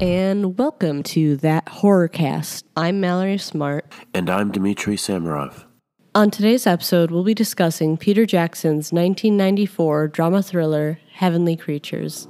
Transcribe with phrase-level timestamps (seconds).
[0.00, 2.64] and welcome to That Horrorcast.
[2.74, 3.92] I'm Mallory Smart.
[4.14, 5.64] And I'm Dmitry Samarov.
[6.14, 12.28] On today's episode, we'll be discussing Peter Jackson's 1994 drama thriller, Heavenly Creatures.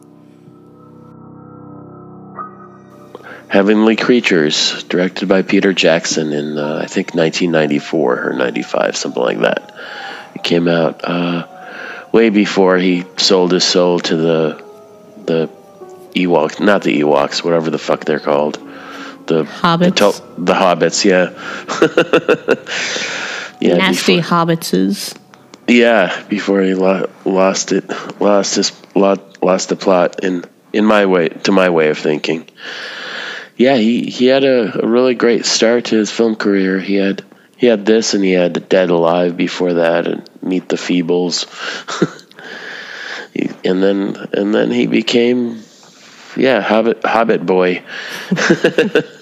[3.47, 9.41] Heavenly Creatures, directed by Peter Jackson in, uh, I think, 1994 or 95, something like
[9.41, 9.77] that.
[10.35, 11.47] It came out uh,
[12.11, 14.71] way before he sold his soul to the
[15.27, 15.60] the
[16.15, 18.55] Ewoks, not the Ewoks, whatever the fuck they're called.
[19.27, 19.97] The Hobbits.
[19.97, 21.31] The, to- the Hobbits, yeah.
[23.61, 23.77] yeah.
[23.77, 25.17] Nasty before- hobbitses.
[25.69, 27.85] Yeah, before he lo- lost it,
[28.21, 32.49] lost his lot, lost the plot in in my way to my way of thinking.
[33.57, 36.81] Yeah, he he had a, a really great start to his film career.
[36.81, 37.23] He had
[37.57, 41.47] he had this, and he had Dead Alive before that, and Meet the Feebles.
[43.65, 45.63] And then and then he became,
[46.37, 47.83] yeah, Hobbit Hobbit boy.
[48.31, 49.17] it's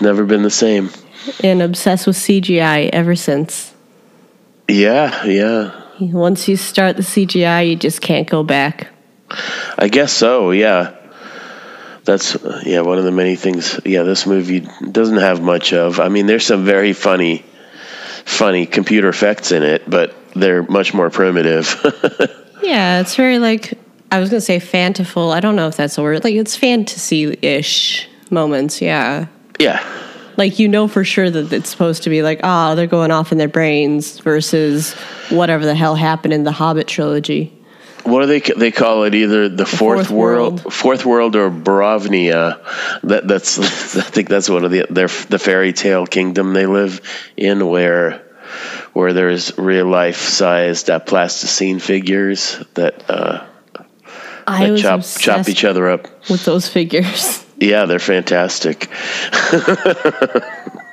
[0.00, 0.90] never been the same.
[1.42, 3.74] And obsessed with CGI ever since.
[4.68, 5.82] Yeah, yeah.
[6.00, 8.88] Once you start the CGI, you just can't go back.
[9.78, 10.50] I guess so.
[10.50, 10.94] Yeah,
[12.04, 13.80] that's yeah one of the many things.
[13.84, 16.00] Yeah, this movie doesn't have much of.
[16.00, 17.44] I mean, there's some very funny,
[18.24, 21.80] funny computer effects in it, but they're much more primitive.
[22.64, 23.74] Yeah, it's very like
[24.14, 25.32] I was gonna say fantiful.
[25.32, 26.22] I don't know if that's a word.
[26.22, 28.80] Like it's fantasy-ish moments.
[28.80, 29.26] Yeah,
[29.58, 29.84] yeah,
[30.36, 33.32] like you know for sure that it's supposed to be like oh they're going off
[33.32, 34.94] in their brains versus
[35.30, 37.52] whatever the hell happened in the Hobbit trilogy.
[38.04, 39.16] what do they they call it?
[39.16, 40.72] Either the, fourth, fourth world, world.
[40.72, 42.60] fourth world, or Borovnia.
[43.02, 43.58] That that's
[43.96, 47.00] I think that's one of the their the fairy tale kingdom they live
[47.36, 48.20] in where.
[48.92, 53.44] Where there's real life sized uh, plasticine figures that uh,
[54.46, 56.08] I chop chop each other up.
[56.28, 57.40] with those figures.
[57.56, 58.88] Yeah, they're fantastic.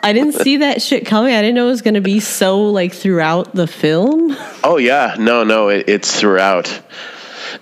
[0.03, 1.33] I didn't see that shit coming.
[1.33, 4.37] I didn't know it was gonna be so like throughout the film.
[4.63, 6.69] Oh yeah, no, no, it, it's throughout.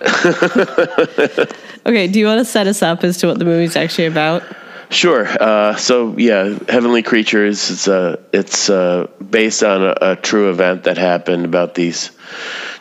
[1.86, 4.42] Okay, do you want to set us up as to what the movie's actually about?
[4.90, 5.26] Sure.
[5.40, 7.70] Uh, so yeah, Heavenly Creatures.
[7.70, 12.10] It's uh, it's uh, based on a, a true event that happened about these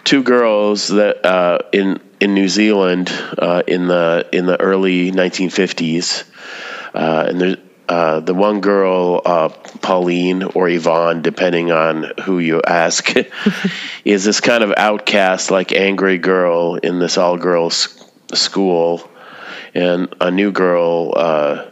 [0.04, 6.24] two girls that uh, in in New Zealand uh, in the in the early 1950s,
[6.94, 7.58] uh, and there's.
[7.90, 9.50] Uh, the one girl, uh,
[9.82, 13.12] Pauline or Yvonne, depending on who you ask,
[14.06, 19.10] is this kind of outcast, like angry girl in this all girls school.
[19.74, 21.70] And a new girl, uh,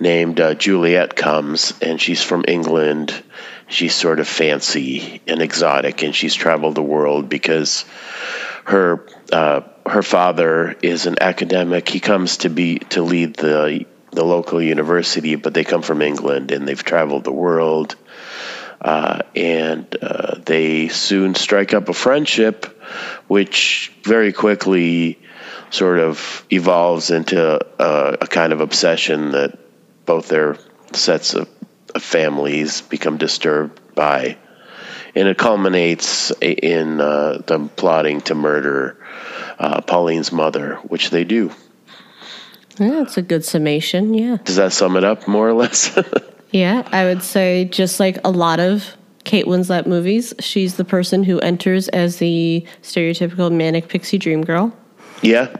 [0.00, 3.12] named uh, Juliet comes, and she's from England.
[3.68, 7.84] She's sort of fancy and exotic, and she's traveled the world because
[8.64, 11.88] her uh, her father is an academic.
[11.88, 16.50] He comes to be to lead the the local university, but they come from England
[16.50, 17.96] and they've traveled the world.
[18.80, 22.80] Uh, and uh, they soon strike up a friendship,
[23.26, 25.18] which very quickly
[25.70, 29.58] sort of evolves into a, a kind of obsession that
[30.06, 30.56] both their
[30.92, 31.48] sets of,
[31.94, 34.38] of families become disturbed by.
[35.14, 38.96] And it culminates in uh, them plotting to murder
[39.58, 41.50] uh, Pauline's mother, which they do.
[42.78, 44.14] Yeah, that's a good summation.
[44.14, 44.36] Yeah.
[44.44, 45.96] Does that sum it up more or less?
[46.50, 51.22] Yeah, I would say just like a lot of Kate Winslet movies, she's the person
[51.22, 54.74] who enters as the stereotypical manic pixie dream girl.
[55.20, 55.54] yeah.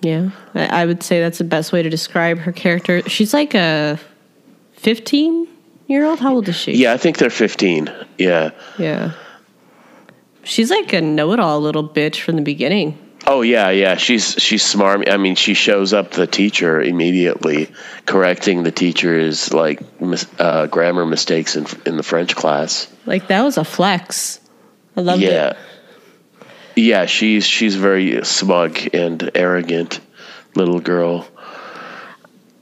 [0.00, 3.02] Yeah, I, I would say that's the best way to describe her character.
[3.06, 3.98] She's like a
[4.72, 5.46] 15
[5.86, 6.20] year old.
[6.20, 6.72] How old is she?
[6.72, 7.90] Yeah, I think they're 15.
[8.18, 8.50] Yeah.
[8.78, 9.12] Yeah.
[10.42, 12.98] She's like a know it all little bitch from the beginning.
[13.26, 13.96] Oh yeah, yeah.
[13.96, 15.08] She's she's smart.
[15.08, 17.70] I mean, she shows up the teacher immediately,
[18.04, 22.86] correcting the teacher's like mis- uh, grammar mistakes in in the French class.
[23.06, 24.40] Like that was a flex.
[24.96, 25.56] I loved yeah, it.
[26.76, 27.06] yeah.
[27.06, 30.00] She's she's very smug and arrogant
[30.54, 31.26] little girl.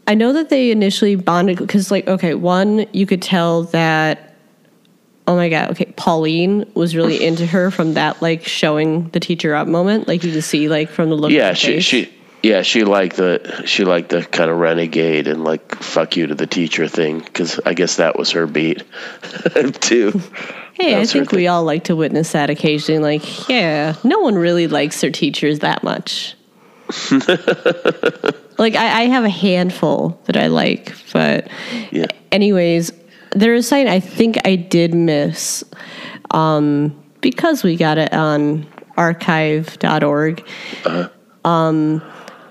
[0.07, 4.35] I know that they initially bonded because, like, okay, one, you could tell that,
[5.29, 9.55] oh my God, okay, Pauline was really into her from that, like, showing the teacher
[9.55, 10.09] up moment.
[10.09, 11.85] Like, you can see, like, from the look Yeah, of she face.
[11.85, 12.13] she
[12.45, 16.35] yeah she liked the she liked the kind of renegade and like fuck you to
[16.35, 18.83] the teacher thing because I guess that was her beat
[19.81, 20.21] too.
[20.75, 23.19] hey, I think we all like to witness that occasionally.
[23.21, 26.35] Like, yeah, no one really likes their teachers that much.
[28.59, 31.49] like, I, I have a handful that I like, but
[31.91, 32.07] Yeah.
[32.31, 32.93] anyways,
[33.31, 35.65] there is something I think I did miss
[36.31, 38.67] um, because we got it on
[38.97, 40.47] archive.org.
[41.45, 42.03] Um,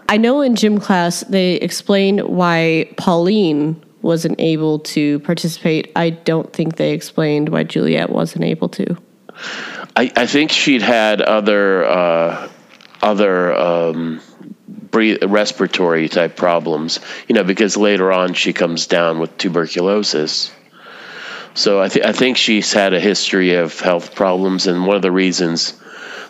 [0.10, 5.92] I know in gym class they explained why Pauline wasn't able to participate.
[5.96, 8.98] I don't think they explained why Juliet wasn't able to.
[9.96, 12.50] I, I think she'd had other uh,
[13.02, 14.22] other um,
[14.92, 20.52] breathe, respiratory type problems, you know, because later on she comes down with tuberculosis.
[21.54, 25.02] So I, th- I think she's had a history of health problems, and one of
[25.02, 25.74] the reasons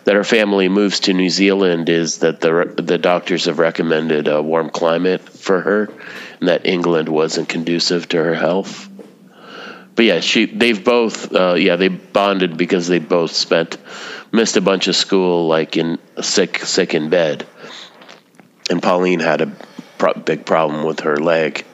[0.04, 4.42] that her family moves to New Zealand is that the the doctors have recommended a
[4.42, 5.90] warm climate for her,
[6.40, 8.88] and that England wasn't conducive to her health.
[9.94, 13.76] But yeah, she they've both uh, yeah they bonded because they both spent
[14.32, 17.46] missed a bunch of school like in sick sick in bed,
[18.72, 19.52] and Pauline had a
[19.98, 21.64] pro- big problem with her leg.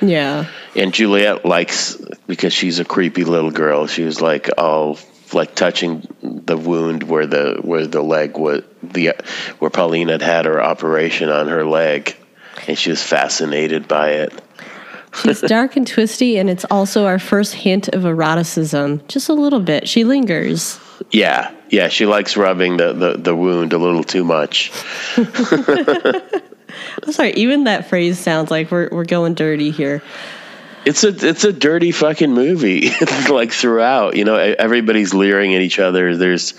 [0.00, 0.46] Yeah.
[0.74, 3.86] And Juliet likes because she's a creepy little girl.
[3.86, 4.98] She was like all
[5.32, 9.14] like touching the wound where the where the leg was the
[9.58, 12.16] where Pauline had had her operation on her leg,
[12.66, 14.32] and she was fascinated by it.
[15.22, 19.06] She's dark and twisty, and it's also our first hint of eroticism.
[19.08, 19.88] Just a little bit.
[19.88, 20.78] She lingers.
[21.10, 24.72] Yeah, yeah, she likes rubbing the, the, the wound a little too much.
[25.16, 30.02] I'm sorry, even that phrase sounds like we're we're going dirty here.
[30.84, 32.90] It's a it's a dirty fucking movie.
[33.28, 36.16] like throughout, you know, everybody's leering at each other.
[36.16, 36.54] There's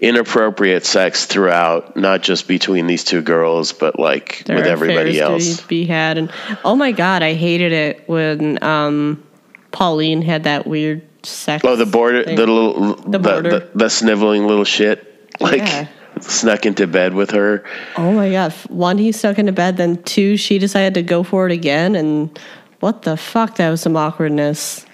[0.00, 5.58] inappropriate sex throughout, not just between these two girls, but like There with everybody else.
[5.58, 6.30] to be had, and
[6.64, 9.22] oh my god, I hated it when um,
[9.70, 11.64] Pauline had that weird sex.
[11.64, 12.36] Oh, the border, thing.
[12.36, 13.50] the little, the, border.
[13.50, 15.86] the, the sniveling little shit, like Yeah.
[16.20, 17.64] snuck into bed with her.
[17.96, 18.52] Oh my god!
[18.68, 19.76] One, he stuck into bed.
[19.76, 21.94] Then two, she decided to go for it again.
[21.94, 22.38] And
[22.80, 23.56] what the fuck?
[23.56, 24.84] That was some awkwardness.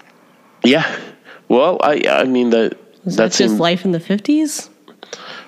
[0.63, 0.85] Yeah.
[1.47, 4.69] Well, I I mean that Was that that just seemed life in the fifties?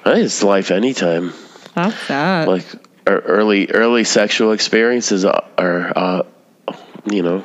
[0.06, 1.30] It's life anytime.
[1.30, 2.48] Fuck that.
[2.48, 2.66] Like
[3.07, 6.24] early early sexual experiences are, are uh,
[7.12, 7.44] you know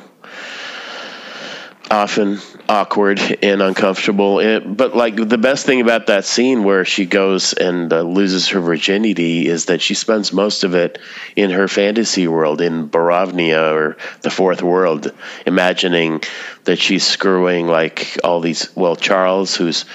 [1.97, 2.39] often
[2.69, 4.39] awkward and uncomfortable.
[4.39, 8.49] And, but like the best thing about that scene where she goes and uh, loses
[8.49, 10.99] her virginity is that she spends most of it
[11.35, 15.11] in her fantasy world in Borovnia or the fourth world,
[15.47, 16.21] imagining
[16.65, 18.75] that she's screwing like all these.
[18.75, 19.85] Well, Charles, who's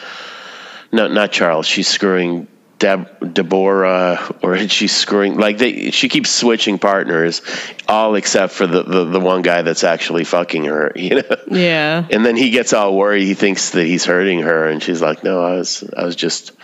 [0.90, 1.66] no, not Charles.
[1.66, 2.48] She's screwing
[2.82, 5.92] Deb, Deborah, or she's screwing like they.
[5.92, 7.40] She keeps switching partners,
[7.86, 10.90] all except for the, the the one guy that's actually fucking her.
[10.96, 11.36] You know.
[11.48, 12.04] yeah.
[12.10, 13.22] And then he gets all worried.
[13.22, 16.58] He thinks that he's hurting her, and she's like, "No, I was, I was just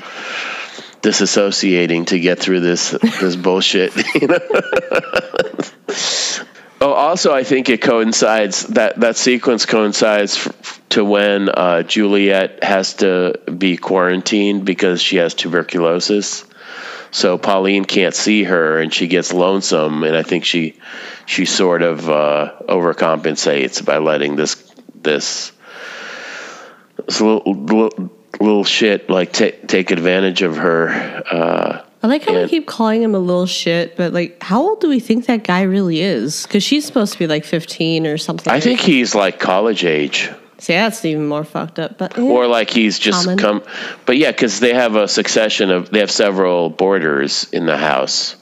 [1.03, 4.39] disassociating to get through this this bullshit." You know.
[6.81, 12.63] Oh, also, I think it coincides that that sequence coincides f- to when uh, Juliet
[12.63, 16.45] has to be quarantined because she has tuberculosis.
[17.11, 20.05] So Pauline can't see her, and she gets lonesome.
[20.05, 20.79] And I think she
[21.27, 24.55] she sort of uh, overcompensates by letting this
[24.95, 25.53] this,
[27.07, 28.11] this little, little
[28.41, 30.89] little shit like take take advantage of her.
[31.31, 32.43] Uh, I like how Yeah.
[32.45, 35.43] we keep calling him a little shit, but like, how old do we think that
[35.45, 36.45] guy really is?
[36.45, 38.53] Because she's supposed to be like fifteen or something.
[38.53, 41.99] I think he's like college age, See, that's even more fucked up.
[41.99, 43.39] But or like he's just Common.
[43.39, 43.63] come.
[44.07, 48.37] But yeah, because they have a succession of they have several boarders in the house,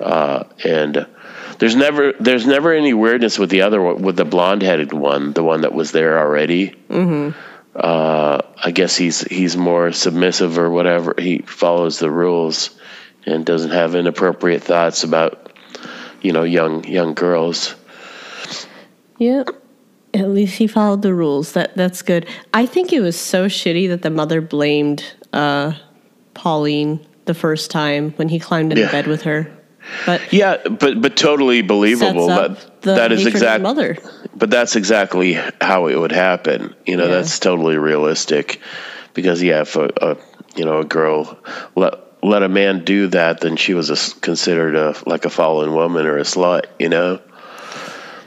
[0.00, 1.06] uh, and.
[1.58, 5.32] There's never there's never any weirdness with the other one with the blonde headed one,
[5.32, 6.74] the one that was there already.
[6.90, 7.30] Mm-hmm.
[7.76, 11.14] Uh, I guess he's he's more submissive or whatever.
[11.18, 12.70] He follows the rules
[13.26, 15.52] and doesn't have inappropriate thoughts about
[16.22, 17.74] you know young young girls.
[19.18, 19.44] Yeah.
[20.14, 21.52] At least he followed the rules.
[21.52, 22.26] That that's good.
[22.54, 25.04] I think it was so shitty that the mother blamed
[25.34, 25.72] uh,
[26.32, 28.92] Pauline the first time when he climbed into Yeah.
[28.92, 29.50] bed with her.
[30.04, 32.28] But Yeah, but but totally believable.
[32.28, 33.62] That that is hatred of the exact.
[33.62, 33.96] mother.
[34.34, 36.74] But that's exactly how it would happen.
[36.84, 37.16] You know, Yeah.
[37.16, 38.60] that's totally realistic.
[39.14, 40.16] Because yeah, if a, a
[40.56, 41.38] you know a girl
[41.74, 45.72] let let a man do that, then she was a considered a like a fallen
[45.74, 46.66] woman or a slut.
[46.78, 47.20] You know,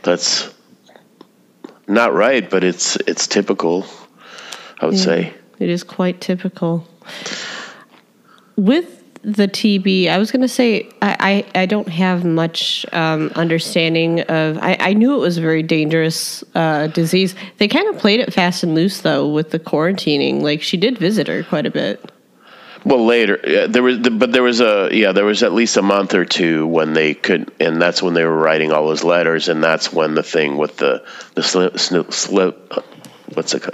[0.03, 0.49] that's
[1.87, 3.85] not right, but it's it's typical.
[4.81, 5.33] I would say.
[5.59, 6.87] It is quite typical.
[8.55, 13.31] With the TB, I was going to say I, I, I don't have much um,
[13.35, 14.57] understanding of.
[14.59, 17.35] I, I knew it was a very dangerous uh, disease.
[17.57, 20.41] They kind of played it fast and loose though with the quarantining.
[20.41, 22.11] Like she did visit her quite a bit.
[22.85, 25.81] Well, later yeah, there was, but there was a yeah, there was at least a
[25.81, 29.49] month or two when they could, and that's when they were writing all those letters,
[29.49, 32.73] and that's when the thing with the the sli, sni, slip,
[33.33, 33.65] what's it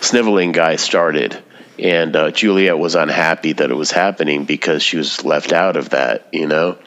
[0.00, 1.42] sniveling guy started,
[1.78, 5.90] and uh, Juliet was unhappy that it was happening because she was left out of
[5.90, 6.78] that, you know.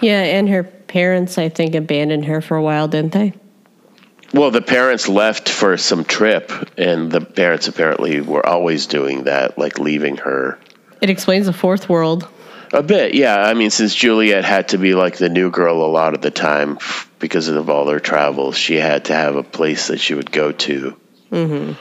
[0.00, 3.34] Yeah, and her parents, I think, abandoned her for a while, didn't they?
[4.32, 9.58] Well, the parents left for some trip, and the parents apparently were always doing that,
[9.58, 10.58] like leaving her.
[11.00, 12.28] It explains the fourth world.
[12.72, 13.36] A bit, yeah.
[13.36, 16.30] I mean, since Juliet had to be like the new girl a lot of the
[16.30, 16.78] time
[17.18, 20.52] because of all her travels, she had to have a place that she would go
[20.52, 20.96] to.
[21.32, 21.72] Mm-hmm.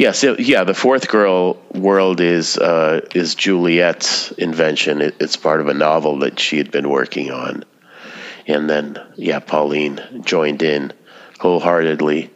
[0.00, 5.02] Yeah, so yeah, the fourth girl world is uh, is Juliet's invention.
[5.02, 7.66] It, it's part of a novel that she had been working on,
[8.46, 10.94] and then yeah, Pauline joined in
[11.38, 12.30] wholeheartedly.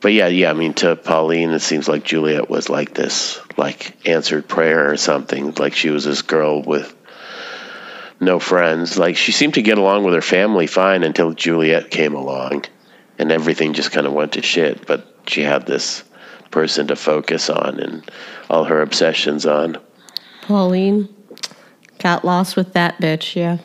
[0.00, 4.06] But yeah, yeah, I mean, to Pauline, it seems like Juliet was like this, like
[4.06, 5.52] answered prayer or something.
[5.54, 6.94] Like she was this girl with
[8.20, 8.96] no friends.
[8.96, 12.66] Like she seemed to get along with her family fine until Juliet came along,
[13.18, 14.86] and everything just kind of went to shit.
[14.86, 16.04] But she had this
[16.52, 18.08] person to focus on and
[18.48, 19.76] all her obsessions on.
[20.42, 21.08] Pauline
[21.98, 23.58] got lost with that bitch, yeah.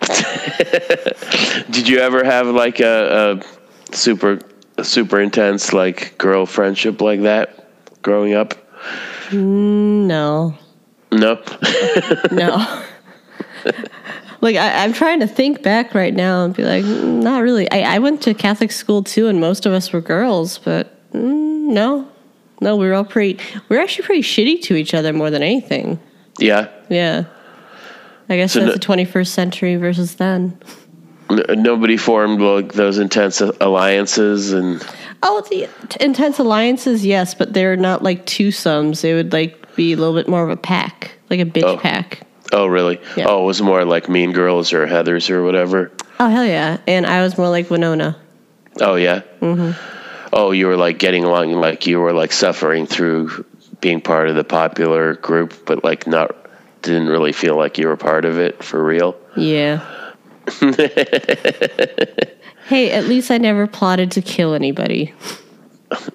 [1.70, 3.42] Did you ever have like a,
[3.90, 4.38] a super
[4.78, 7.68] a super intense like girl friendship like that
[8.02, 8.54] growing up?
[9.32, 10.56] No.
[11.10, 11.42] No.
[12.30, 12.82] No.
[14.42, 17.70] like I, I'm trying to think back right now and be like, mm, not really.
[17.70, 21.72] I, I went to Catholic school too, and most of us were girls, but mm,
[21.72, 22.06] no,
[22.60, 23.38] no, we were all pretty.
[23.68, 25.98] We were actually pretty shitty to each other more than anything.
[26.38, 26.68] yeah.
[26.88, 27.24] Yeah.
[28.30, 30.58] I guess So that's no- the 21st century versus then.
[31.30, 34.84] N- nobody formed like those intense alliances and
[35.22, 35.68] Oh, the
[36.00, 39.00] intense alliances, yes, but they're not like twosomes.
[39.00, 41.76] They would like be a little bit more of a pack, like a bitch Oh.
[41.76, 42.20] pack.
[42.52, 43.00] oh really?
[43.16, 43.26] Yeah.
[43.28, 45.90] Oh, it was more like Mean Girls or Heather's or whatever.
[46.20, 46.78] Oh hell yeah!
[46.86, 48.16] And I was more like Winona.
[48.80, 49.20] Oh yeah.
[49.40, 49.72] Mm-hmm.
[50.32, 53.44] Oh, you were like getting along, like you were like suffering through
[53.80, 56.36] being part of the popular group, but like not
[56.82, 59.16] didn't really feel like you were part of it for real.
[59.36, 59.78] Yeah.
[62.66, 65.14] hey, at least I never plotted to kill anybody.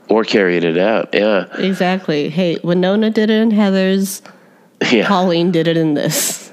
[0.07, 1.09] Or carried it out.
[1.13, 1.45] Yeah.
[1.57, 2.29] Exactly.
[2.29, 4.21] Hey, Winona did it in Heather's.
[4.91, 5.07] Yeah.
[5.07, 6.51] Pauline did it in this.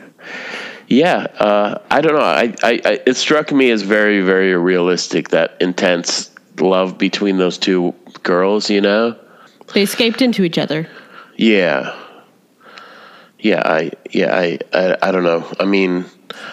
[0.88, 2.20] Yeah, uh, I don't know.
[2.20, 6.29] I, I, I, it struck me as very, very realistic that intense
[6.60, 8.70] love between those two girls.
[8.70, 9.18] You know?
[9.74, 10.88] They escaped into each other.
[11.36, 11.96] Yeah,
[13.38, 13.62] yeah.
[13.64, 14.36] I, yeah.
[14.36, 15.50] I, I, I don't know.
[15.58, 16.04] I mean,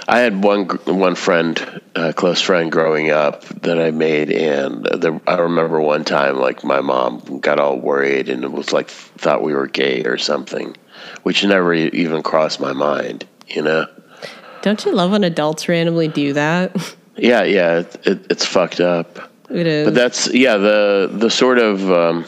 [0.08, 5.20] I had one, one friend, uh, close friend, growing up that I made, and the,
[5.28, 9.44] I remember one time, like my mom got all worried and it was like thought
[9.44, 10.76] we were gay or something,
[11.24, 13.28] which never even crossed my mind.
[13.48, 13.88] You know?
[14.62, 16.76] Don't you love when adults randomly do that?
[17.20, 17.80] Yeah, yeah.
[17.80, 19.27] It, it, it's fucked up.
[19.50, 19.86] It is.
[19.86, 22.26] But that's yeah the the sort of um,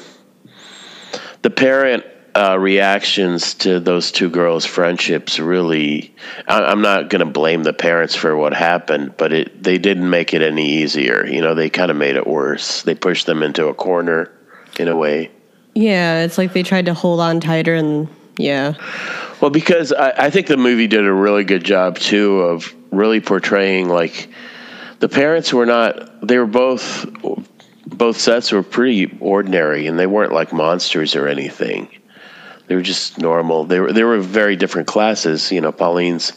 [1.41, 6.15] the parent uh, reactions to those two girls' friendships really.
[6.47, 10.09] I, I'm not going to blame the parents for what happened, but it they didn't
[10.09, 11.25] make it any easier.
[11.25, 12.83] You know, they kind of made it worse.
[12.83, 14.31] They pushed them into a corner,
[14.79, 15.31] in a way.
[15.75, 18.07] yeah, it's like they tried to hold on tighter and
[18.37, 18.73] yeah.
[19.41, 23.19] Well, because I, I think the movie did a really good job too of really
[23.19, 24.29] portraying like
[24.99, 26.25] the parents were not.
[26.27, 27.05] They were both
[27.85, 31.89] both sets were pretty ordinary, and they weren't like monsters or anything.
[32.67, 33.65] They were just normal.
[33.65, 35.51] They were they were very different classes.
[35.51, 36.33] You know, Pauline's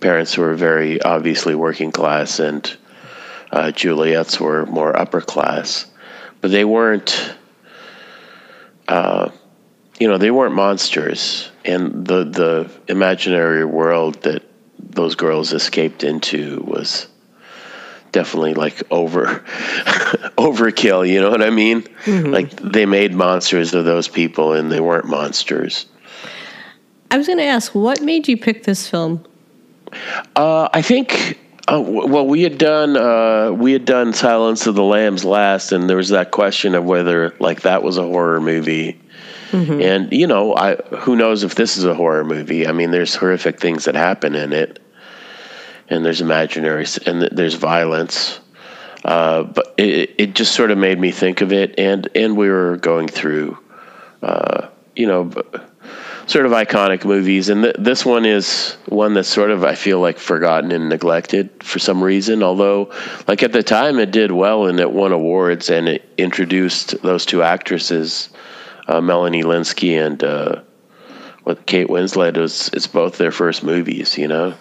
[0.00, 2.76] parents were very obviously working class, and
[3.52, 5.86] uh, Juliet's were more upper class,
[6.40, 7.34] but they weren't.
[8.88, 9.30] Uh,
[10.00, 14.42] you know, they weren't monsters, and the the imaginary world that
[14.78, 17.06] those girls escaped into was
[18.12, 19.26] definitely like over
[20.36, 21.08] overkill.
[21.08, 21.86] You know what I mean?
[22.06, 25.86] Like they made monsters of those people, and they weren't monsters.
[27.10, 29.24] I was going to ask, what made you pick this film?
[30.36, 31.38] Uh, I think.
[31.70, 35.88] Uh, well, we had done uh, we had done Silence of the Lambs last, and
[35.88, 38.98] there was that question of whether like that was a horror movie.
[39.52, 42.66] And you know, I who knows if this is a horror movie?
[42.66, 44.78] I mean, there's horrific things that happen in it,
[45.90, 48.40] and there's imaginary and there's violence.
[49.04, 52.48] Uh, but it, it just sort of made me think of it, and and we
[52.48, 53.56] were going through,
[54.22, 55.30] uh, you know,
[56.26, 60.00] sort of iconic movies, and th- this one is one that's sort of I feel
[60.00, 62.42] like forgotten and neglected for some reason.
[62.42, 62.92] Although,
[63.28, 67.24] like at the time, it did well and it won awards, and it introduced those
[67.24, 68.30] two actresses,
[68.88, 70.62] uh, Melanie Lynskey and uh,
[71.44, 72.36] what Kate Winslet.
[72.36, 74.54] It was it's both their first movies, you know.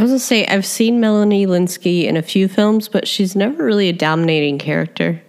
[0.00, 3.62] I was to say, I've seen Melanie Lynskey in a few films, but she's never
[3.62, 5.20] really a dominating character.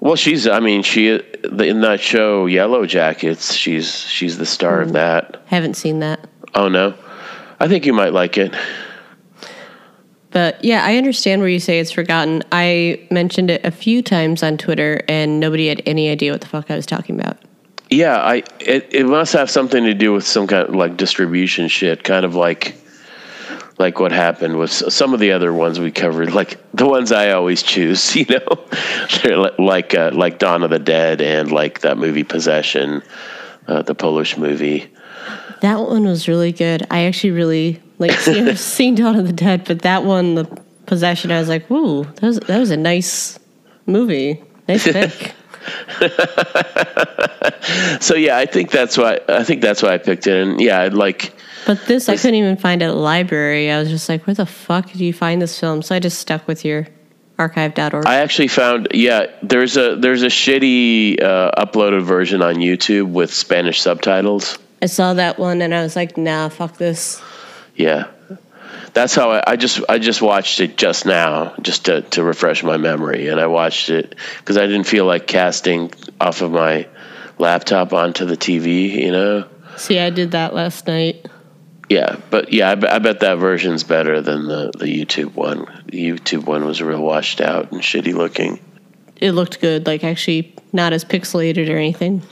[0.00, 0.48] Well, she's.
[0.48, 3.52] I mean, she in that show Yellow Jackets.
[3.52, 4.94] She's she's the star of hmm.
[4.94, 5.42] that.
[5.44, 6.26] Haven't seen that.
[6.54, 6.94] Oh no,
[7.60, 8.54] I think you might like it.
[10.30, 12.42] But yeah, I understand where you say it's forgotten.
[12.52, 16.46] I mentioned it a few times on Twitter, and nobody had any idea what the
[16.48, 17.36] fuck I was talking about.
[17.90, 21.68] Yeah, I it, it must have something to do with some kind of like distribution
[21.68, 22.78] shit, kind of like
[23.82, 27.32] like what happened with some of the other ones we covered, like the ones I
[27.32, 28.64] always choose, you know,
[29.22, 33.02] they're like uh, like Dawn of the Dead and like that movie Possession,
[33.66, 34.88] uh, the Polish movie.
[35.62, 36.86] That one was really good.
[36.92, 40.44] I actually really like seeing, seeing Dawn of the Dead, but that one, the
[40.86, 43.40] Possession, I was like, "Whoa, that was that was a nice
[43.86, 45.34] movie, nice pick."
[48.00, 50.40] so yeah, I think that's why I think that's why I picked it.
[50.40, 51.32] And yeah, I'd like.
[51.66, 53.70] But this, I couldn't even find at a library.
[53.70, 55.82] I was just like, where the fuck did you find this film?
[55.82, 56.86] So I just stuck with your
[57.38, 58.06] archive.org.
[58.06, 63.32] I actually found yeah, there's a there's a shitty uh, uploaded version on YouTube with
[63.32, 64.58] Spanish subtitles.
[64.80, 67.22] I saw that one and I was like, nah, fuck this.
[67.76, 68.08] Yeah.
[68.94, 72.62] That's how I, I just I just watched it just now, just to, to refresh
[72.62, 76.86] my memory, and I watched it because I didn't feel like casting off of my
[77.38, 79.48] laptop onto the TV, you know.
[79.76, 81.26] See, I did that last night.
[81.92, 85.66] Yeah, but yeah, I, bet- I bet that version's better than the, the YouTube one.
[85.84, 88.60] The YouTube one was real washed out and shitty looking.
[89.16, 92.22] It looked good, like actually not as pixelated or anything.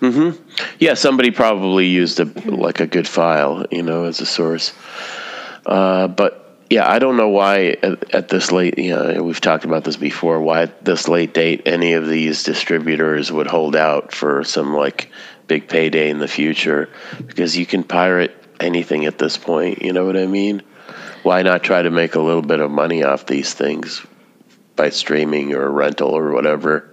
[0.00, 4.26] Mm hmm Yeah, somebody probably used a like a good file, you know, as a
[4.26, 4.72] source.
[5.66, 9.64] Uh, but yeah, I don't know why at, at this late, you know, we've talked
[9.64, 10.40] about this before.
[10.40, 15.10] Why at this late date any of these distributors would hold out for some like
[15.48, 16.88] big payday in the future?
[17.26, 19.82] Because you can pirate anything at this point.
[19.82, 20.62] You know what I mean?
[21.22, 24.04] Why not try to make a little bit of money off these things
[24.76, 26.88] by streaming or rental or whatever?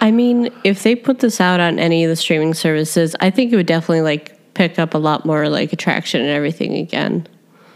[0.00, 3.52] I mean, if they put this out on any of the streaming services, I think
[3.52, 7.26] it would definitely like pick up a lot more like attraction and everything again.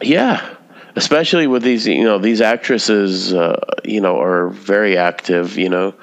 [0.00, 0.56] Yeah,
[0.96, 5.58] especially with these, you know, these actresses, uh, you know, are very active.
[5.58, 5.94] You know,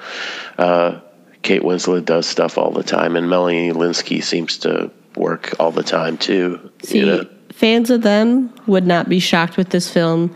[0.58, 1.00] uh,
[1.42, 5.82] Kate Winslet does stuff all the time, and Melanie Lynskey seems to work all the
[5.82, 6.70] time too.
[6.82, 10.34] See, you know, fans of them would not be shocked with this film.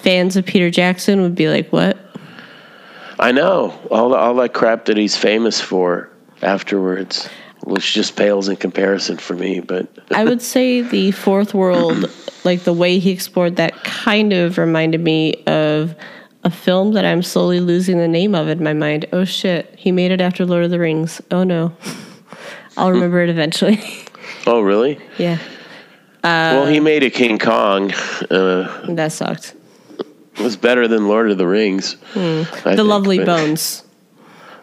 [0.00, 1.98] Fans of Peter Jackson would be like, "What?"
[3.18, 6.10] I know all the, all that crap that he's famous for
[6.42, 7.28] afterwards,
[7.64, 9.60] which just pales in comparison for me.
[9.60, 12.10] But I would say the fourth world,
[12.44, 15.94] like the way he explored that, kind of reminded me of
[16.44, 19.06] a film that I'm slowly losing the name of in my mind.
[19.12, 21.20] Oh shit, he made it after Lord of the Rings.
[21.30, 21.74] Oh no,
[22.76, 23.80] I'll remember it eventually.
[24.46, 24.98] Oh, really?
[25.18, 25.38] yeah,
[26.22, 27.92] well, he made a King Kong.
[28.30, 29.54] Uh, that sucked.
[29.98, 31.96] it was better than Lord of the Rings.
[32.14, 32.20] I Hmm.
[32.20, 32.44] The
[32.76, 33.82] think, Lovely but- Bones.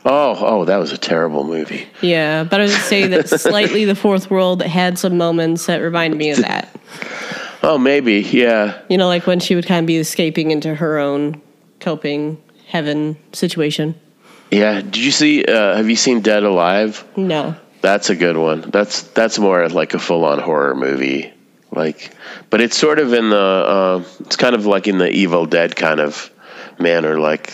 [0.03, 1.87] Oh, oh, that was a terrible movie.
[2.01, 6.17] Yeah, but I would say that slightly the fourth world had some moments that reminded
[6.17, 6.75] me of that.
[7.61, 8.81] Oh, maybe, yeah.
[8.89, 11.39] You know, like when she would kind of be escaping into her own
[11.79, 13.93] coping heaven situation.
[14.49, 15.45] Yeah, did you see?
[15.45, 17.05] Uh, have you seen Dead Alive?
[17.15, 17.55] No.
[17.81, 18.61] That's a good one.
[18.61, 21.33] That's that's more like a full on horror movie.
[21.71, 22.11] Like,
[22.49, 23.37] but it's sort of in the.
[23.37, 26.29] Uh, it's kind of like in the Evil Dead kind of
[26.79, 27.53] manner, like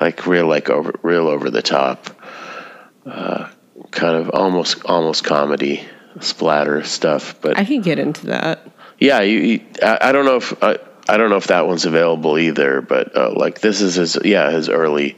[0.00, 2.10] like real like over real over the top,
[3.06, 3.48] uh,
[3.90, 5.86] kind of almost almost comedy
[6.20, 7.40] splatter stuff.
[7.40, 8.66] But I could get into that.
[8.98, 11.84] yeah, you, you, I, I don't know if I, I don't know if that one's
[11.84, 12.80] available either.
[12.80, 15.16] But uh, like this is his yeah his early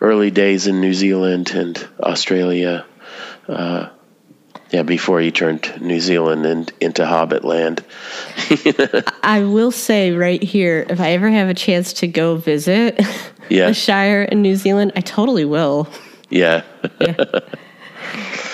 [0.00, 2.86] early days in New Zealand and Australia.
[3.48, 3.88] Uh,
[4.70, 7.84] yeah, before he turned New Zealand and, into Hobbit land.
[9.22, 13.00] I will say right here, if I ever have a chance to go visit
[13.48, 13.66] Yeah.
[13.68, 15.88] the Shire in New Zealand, I totally will.
[16.28, 16.62] Yeah,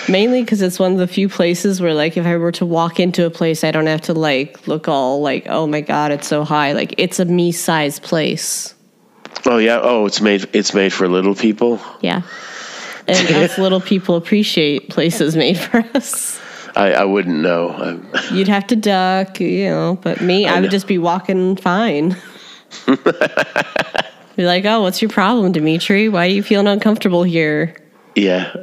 [0.08, 3.00] Mainly because it's one of the few places where, like, if I were to walk
[3.00, 6.28] into a place, I don't have to like look all like, oh my god, it's
[6.28, 6.72] so high.
[6.72, 8.74] Like, it's a me-sized place.
[9.44, 9.80] Oh yeah.
[9.82, 11.80] Oh, it's made it's made for little people.
[12.00, 12.22] Yeah,
[13.08, 16.40] and us little people appreciate places made for us.
[16.74, 18.02] I, I wouldn't know.
[18.32, 20.62] You'd have to duck, you know, but me, I, know.
[20.62, 22.16] would just be walking fine.
[22.86, 26.08] be like, oh, what's your problem, Dmitry?
[26.08, 27.76] Why are you feeling uncomfortable here?
[28.16, 28.54] yeah,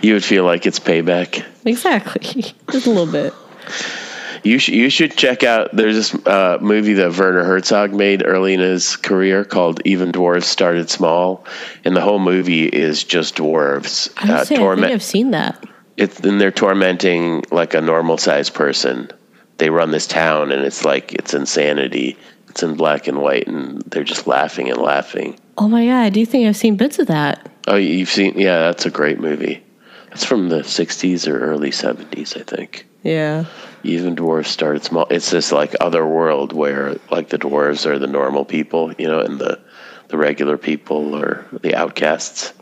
[0.00, 1.44] you would feel like it's payback.
[1.66, 3.34] Exactly, just a little bit.
[4.42, 5.70] You should you should check out.
[5.74, 10.44] There's this uh, movie that Werner Herzog made early in his career called "Even Dwarves
[10.44, 11.44] Started Small,"
[11.84, 15.64] and the whole movie is just dwarves I would say, I think I've seen that.
[15.96, 19.10] it's then they're tormenting like a normal sized person.
[19.58, 22.16] They run this town and it's like it's insanity.
[22.48, 25.38] It's in black and white and they're just laughing and laughing.
[25.58, 27.46] Oh my god, I do think I've seen bits of that.
[27.68, 28.38] Oh, you've seen?
[28.38, 29.62] Yeah, that's a great movie.
[30.12, 32.86] It's from the '60s or early '70s, I think.
[33.02, 33.46] Yeah.
[33.82, 35.06] Even dwarves start small.
[35.10, 39.20] It's this like other world where like the dwarves are the normal people, you know,
[39.20, 39.58] and the
[40.08, 42.52] the regular people are the outcasts.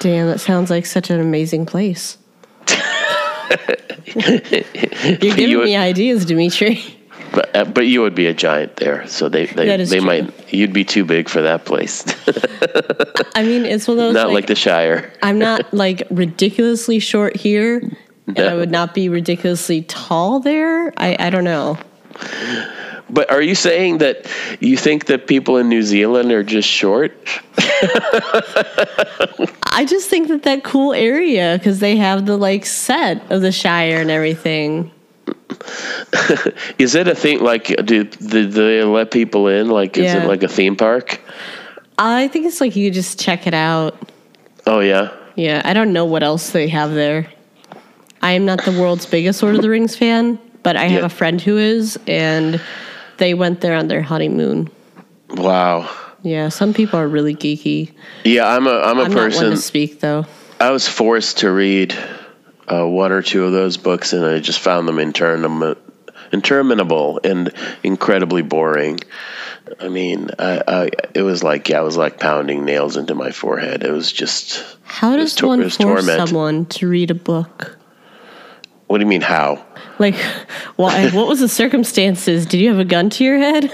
[0.00, 2.18] Damn, that sounds like such an amazing place.
[4.06, 6.80] You're giving You would- me ideas, Dmitry.
[7.32, 10.00] But uh, but you would be a giant there, so they they, they true.
[10.06, 12.04] might you'd be too big for that place.
[13.34, 14.14] I mean, it's one of those.
[14.14, 15.12] Not like, like the Shire.
[15.22, 17.82] I'm not like ridiculously short here,
[18.26, 20.92] and I would not be ridiculously tall there.
[20.96, 21.78] I, I don't know.
[23.08, 24.26] But are you saying that
[24.60, 27.12] you think that people in New Zealand are just short?
[29.72, 33.52] I just think that that cool area because they have the like set of the
[33.52, 34.90] Shire and everything.
[36.78, 37.40] Is it a thing?
[37.40, 39.68] Like, do, do they let people in?
[39.68, 40.24] Like, is Yeah.
[40.24, 41.20] it like a theme park?
[41.98, 43.96] I think it's like you just check it out.
[44.66, 45.12] Oh yeah.
[45.36, 47.30] Yeah, I don't know what else they have there.
[48.22, 51.06] I am not the world's biggest Lord of the Rings fan, but I have Yeah.
[51.06, 52.60] a friend who is, and
[53.18, 54.70] they went there on their honeymoon.
[55.30, 55.88] Wow.
[56.22, 57.92] Yeah, some people are really geeky.
[58.24, 59.50] Yeah, I'm a I'm a I'm not one person.
[59.50, 60.26] to speak though.
[60.58, 61.94] I was forced to read
[62.66, 65.76] uh, one or two of those books, and I just found them intermin-
[66.32, 67.52] interminable and
[67.84, 68.98] incredibly boring.
[69.80, 73.30] I mean, I, I it was like yeah, I was like pounding nails into my
[73.30, 73.84] forehead.
[73.84, 74.64] It was just.
[74.82, 76.06] How does was one force torment.
[76.28, 77.78] someone to read a book?
[78.86, 79.64] What do you mean how?
[79.98, 80.14] Like,
[80.76, 81.10] why?
[81.10, 82.46] what was the circumstances?
[82.46, 83.72] Did you have a gun to your head?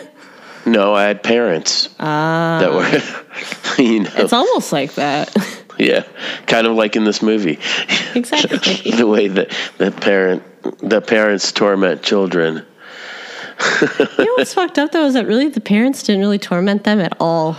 [0.65, 4.21] No, I had parents that were, you know, Ah.
[4.23, 5.35] It's almost like that.
[5.79, 6.05] yeah,
[6.47, 7.59] kind of like in this movie.
[8.15, 8.91] exactly.
[8.97, 10.43] the way that the parent
[10.79, 12.65] the parents torment children.
[13.81, 17.01] You know what's fucked up though is that really the parents didn't really torment them
[17.01, 17.57] at all.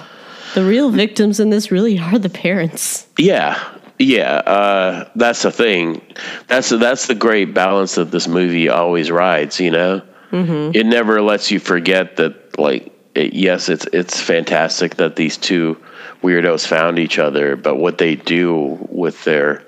[0.56, 3.08] The real victims in this really are the parents.
[3.18, 3.62] Yeah,
[4.04, 6.02] yeah, uh, that's the thing.
[6.48, 9.60] That's that's the great balance that this movie always rides.
[9.60, 10.76] You know, mm-hmm.
[10.76, 12.60] it never lets you forget that.
[12.60, 15.82] Like, it, yes, it's it's fantastic that these two
[16.22, 19.66] weirdos found each other, but what they do with their,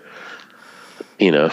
[1.20, 1.52] you know.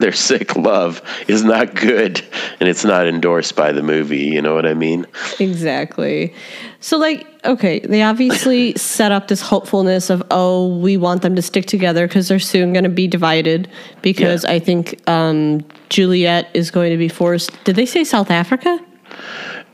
[0.00, 2.22] Their sick love is not good,
[2.58, 4.24] and it's not endorsed by the movie.
[4.24, 5.06] You know what I mean?
[5.38, 6.34] Exactly.
[6.80, 11.42] So, like, okay, they obviously set up this hopefulness of, oh, we want them to
[11.42, 13.68] stick together because they're soon going to be divided.
[14.00, 14.52] Because Yeah.
[14.52, 17.52] I think um, Juliet is going to be forced.
[17.64, 18.80] Did they say South Africa?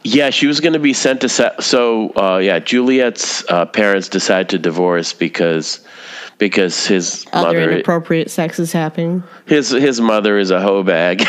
[0.03, 1.29] Yeah, she was going to be sent to.
[1.29, 5.81] So, uh, yeah, Juliet's uh, parents decide to divorce because
[6.39, 9.23] because his Other mother inappropriate sex is happening.
[9.47, 11.25] his his mother is a hoe bag.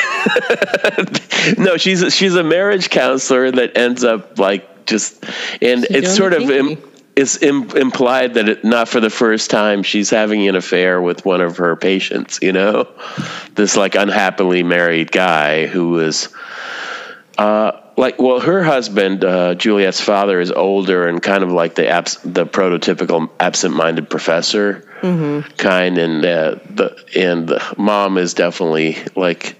[1.57, 5.23] no, she's a, she's a marriage counselor that ends up like just
[5.61, 6.77] and She's it's sort of Im,
[7.15, 11.25] it's Im, implied that it, not for the first time she's having an affair with
[11.25, 12.39] one of her patients.
[12.41, 12.87] You know,
[13.55, 16.29] this like unhappily married guy who was
[17.97, 22.19] like well her husband uh, juliet's father is older and kind of like the abs-
[22.23, 24.83] the prototypical absent-minded professor
[25.57, 29.55] kind and uh, the and the mom is definitely like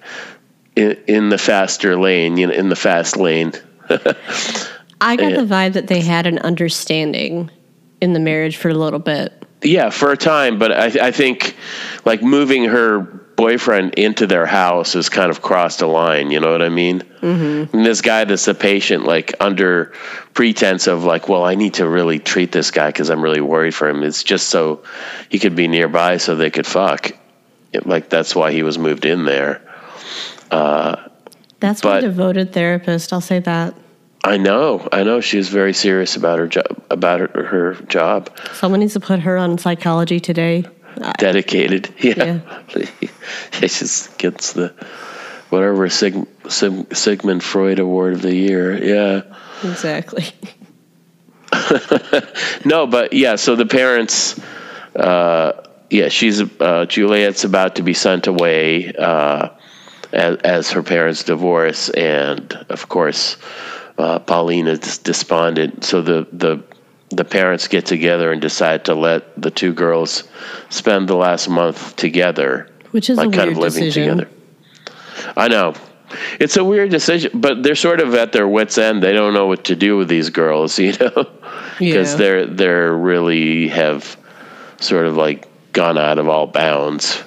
[0.76, 3.52] in, in the faster lane you know in the fast lane
[5.00, 5.41] I got Yeah.
[5.41, 7.52] the vibe that they had an understanding
[8.02, 9.32] in the marriage for a little bit.
[9.63, 11.56] yeah for a time but i i think
[12.06, 16.52] like moving her boyfriend into their house has kind of crossed a line you know
[16.52, 17.76] what i mean mm-hmm.
[17.78, 19.93] and this guy that's a patient like under
[20.34, 23.76] pretense of like well i need to really treat this guy because i'm really worried
[23.76, 24.82] for him it's just so
[25.30, 27.12] he could be nearby so they could fuck
[27.71, 29.62] It- like that's why he was moved in there
[31.60, 33.13] That's But- my devoted therapist.
[33.13, 33.73] I'll say that.
[34.23, 38.80] i know i know she's very serious about her job about her, her job Someone
[38.80, 40.65] needs to put her on psychology today.
[41.17, 41.93] Dedicated.
[41.99, 42.39] Yeah,
[42.75, 42.99] it
[43.62, 44.73] just gets the
[45.49, 48.77] whatever Sig, Sig, Sigmund Freud Award of the year.
[48.83, 49.21] Yeah,
[49.63, 50.25] Exactly.
[52.65, 53.36] no, but yeah.
[53.36, 54.39] So the parents,
[54.95, 59.49] uh, yeah, she's uh, Juliet's about to be sent away uh,
[60.12, 63.38] as, as her parents divorce, and of course,
[63.97, 65.83] uh, Pauline is despondent.
[65.83, 66.63] So the the
[67.10, 70.24] the parents get together and decide to let the two girls
[70.70, 72.70] spend the last month together.
[72.91, 74.17] Which is like a kind weird of living decision.
[74.17, 74.32] together.
[75.36, 75.74] I know.
[76.39, 79.04] It's a weird decision, but they're sort of at their wits' end.
[79.04, 81.28] They don't know what to do with these girls, you know,
[81.80, 82.17] because Yeah.
[82.17, 84.17] they're they're really have
[84.80, 87.22] sort of like gone out of all bounds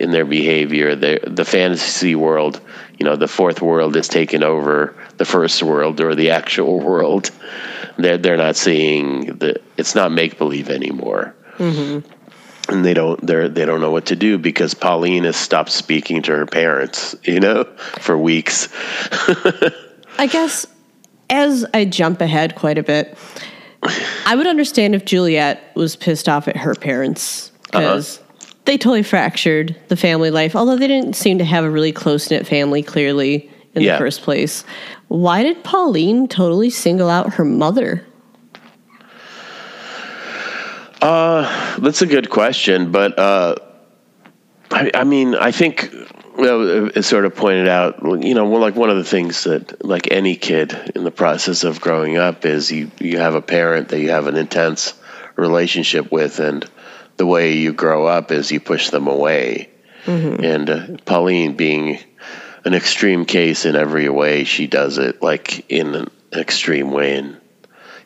[0.00, 0.94] in their behavior.
[0.96, 2.60] They the fantasy world,
[2.98, 7.30] you know, the fourth world is taken over the first world or the actual world.
[7.96, 9.60] They're they're not seeing the.
[9.76, 11.34] It's not make believe anymore.
[12.68, 16.22] and they don't they're they don't know what to do because Pauline has stopped speaking
[16.22, 17.64] to her parents, you know,
[18.00, 18.68] for weeks.
[20.18, 20.66] I guess
[21.30, 23.16] as I jump ahead quite a bit,
[24.26, 28.21] I would understand if Juliet was pissed off at her parents because uh-huh.
[28.64, 32.30] They totally fractured the family life, although they didn't seem to have a really close
[32.30, 33.92] knit family clearly in yeah.
[33.92, 34.64] the first place.
[35.08, 38.06] Why did Pauline totally single out her mother?
[41.00, 43.56] Uh, that's a good question, but uh,
[44.70, 45.92] I, I mean, I think
[46.36, 49.84] well, it sort of pointed out, you know, well, like one of the things that,
[49.84, 53.88] like any kid in the process of growing up, is you you have a parent
[53.88, 54.94] that you have an intense
[55.36, 56.64] relationship with, and
[57.16, 59.70] the way you grow up is you push them away.
[60.04, 60.44] Mm-hmm.
[60.44, 61.98] And uh, Pauline being
[62.64, 67.40] an extreme case in every way, she does it like in an extreme way, and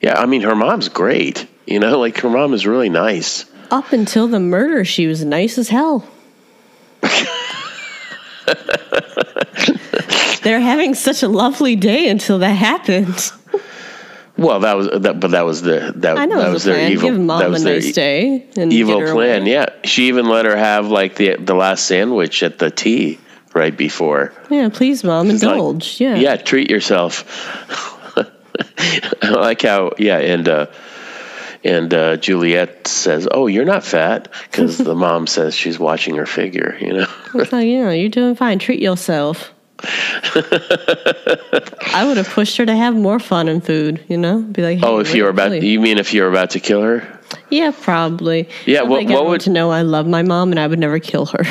[0.00, 1.46] yeah, I mean, her mom's great.
[1.66, 3.44] You know, like her mom is really nice.
[3.70, 6.06] Up until the murder, she was nice as hell.
[10.42, 13.32] They're having such a lovely day until that happened.
[14.38, 16.74] Well, that was that, but that was the that, I know that was, was their
[16.74, 16.92] plan.
[16.92, 17.10] evil.
[17.10, 18.46] Give mom that was a nice day.
[18.56, 19.42] evil plan.
[19.42, 19.50] Away.
[19.50, 23.18] Yeah, she even let her have like the the last sandwich at the tea
[23.54, 24.34] right before.
[24.50, 25.94] Yeah, please, mom, She's indulge.
[25.94, 27.24] Like, yeah, yeah, treat yourself.
[29.22, 30.66] I like how yeah, and uh,
[31.64, 36.26] and uh, Juliet says, "Oh, you're not fat," because the mom says she's watching her
[36.26, 36.76] figure.
[36.80, 38.58] You know, it's like you know, you're doing fine.
[38.58, 39.52] Treat yourself.
[41.94, 44.04] I would have pushed her to have more fun and food.
[44.08, 46.22] You know, be like, oh, hey, "Oh, if you were about, you mean if you
[46.22, 48.48] were about to kill her?" Yeah, probably.
[48.64, 49.70] Yeah, what, like what would to know?
[49.70, 51.44] I love my mom, and I would never kill her.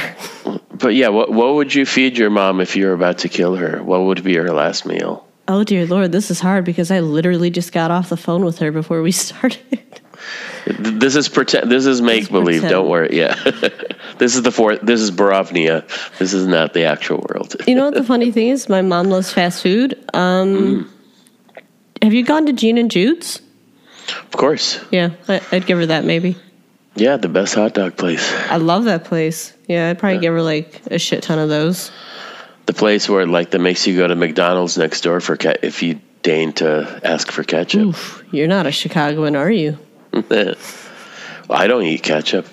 [0.77, 3.55] But yeah, what what would you feed your mom if you were about to kill
[3.55, 3.81] her?
[3.81, 5.25] What would be her last meal?
[5.47, 8.59] Oh dear lord, this is hard because I literally just got off the phone with
[8.59, 10.01] her before we started.
[10.65, 11.71] This is pretend.
[11.71, 12.63] This is make believe.
[12.63, 13.09] Don't worry.
[13.11, 13.35] Yeah,
[14.17, 14.81] this is the fourth.
[14.81, 15.87] This is Borovnia.
[16.17, 17.55] This is not the actual world.
[17.67, 18.67] you know what the funny thing is?
[18.67, 19.93] My mom loves fast food.
[20.13, 21.63] Um, mm.
[22.01, 23.41] Have you gone to Gene and Jude's?
[24.07, 24.79] Of course.
[24.91, 26.37] Yeah, I, would give her that maybe.
[26.95, 28.33] Yeah, the best hot dog place.
[28.49, 29.53] I love that place.
[29.67, 30.21] Yeah, I'd probably yeah.
[30.21, 31.91] give her like a shit ton of those.
[32.65, 35.83] The place where like that makes you go to McDonald's next door for ke- if
[35.83, 37.81] you deign to ask for ketchup.
[37.81, 39.77] Oof, you're not a Chicagoan, are you?
[40.29, 40.55] well,
[41.49, 42.47] I don't eat ketchup.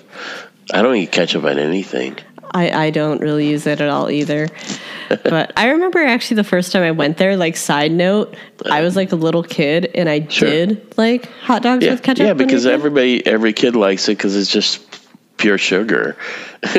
[0.73, 2.17] I don't eat ketchup on anything.
[2.51, 4.47] I, I don't really use it at all either.
[5.23, 8.35] but I remember actually the first time I went there, like side note,
[8.69, 10.49] I was like a little kid and I sure.
[10.49, 11.91] did like hot dogs yeah.
[11.91, 12.25] with ketchup.
[12.25, 14.81] Yeah, because everybody, every kid likes it because it's just
[15.37, 16.15] pure sugar.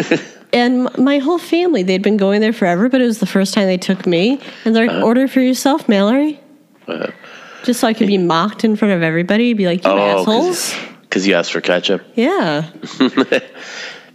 [0.53, 3.67] and my whole family, they'd been going there forever, but it was the first time
[3.67, 4.41] they took me.
[4.65, 6.41] And they're like, uh, order for yourself, Mallory.
[6.87, 7.09] Uh,
[7.65, 10.75] just so I could be mocked in front of everybody, be like, "You oh, assholes!"
[11.03, 12.03] Because you asked for ketchup.
[12.15, 12.71] Yeah.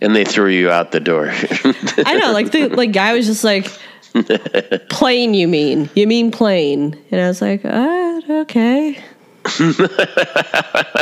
[0.02, 1.30] and they threw you out the door.
[1.32, 3.68] I know, like the like guy was just like,
[4.90, 5.90] "Plain, you mean?
[5.96, 9.04] You mean plain?" And I was like, uh, "Okay."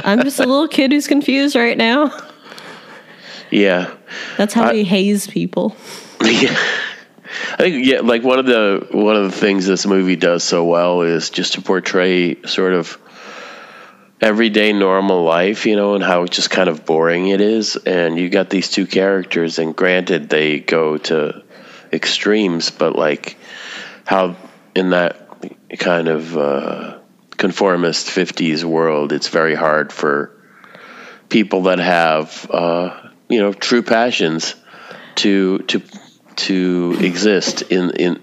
[0.03, 2.11] I'm just a little kid who's confused right now.
[3.51, 3.93] Yeah.
[4.37, 5.75] That's how I, we haze people.
[6.23, 6.55] Yeah.
[7.53, 10.65] I think yeah, like one of the one of the things this movie does so
[10.65, 12.97] well is just to portray sort of
[14.21, 17.75] everyday normal life, you know, and how just kind of boring it is.
[17.75, 21.43] And you got these two characters, and granted, they go to
[21.91, 23.37] extremes, but like
[24.05, 24.35] how
[24.75, 25.27] in that
[25.77, 26.99] kind of uh,
[27.31, 30.31] conformist 50s world, it's very hard for
[31.29, 34.55] people that have, uh, you know, true passions
[35.15, 35.81] to to
[36.37, 38.21] to exist in in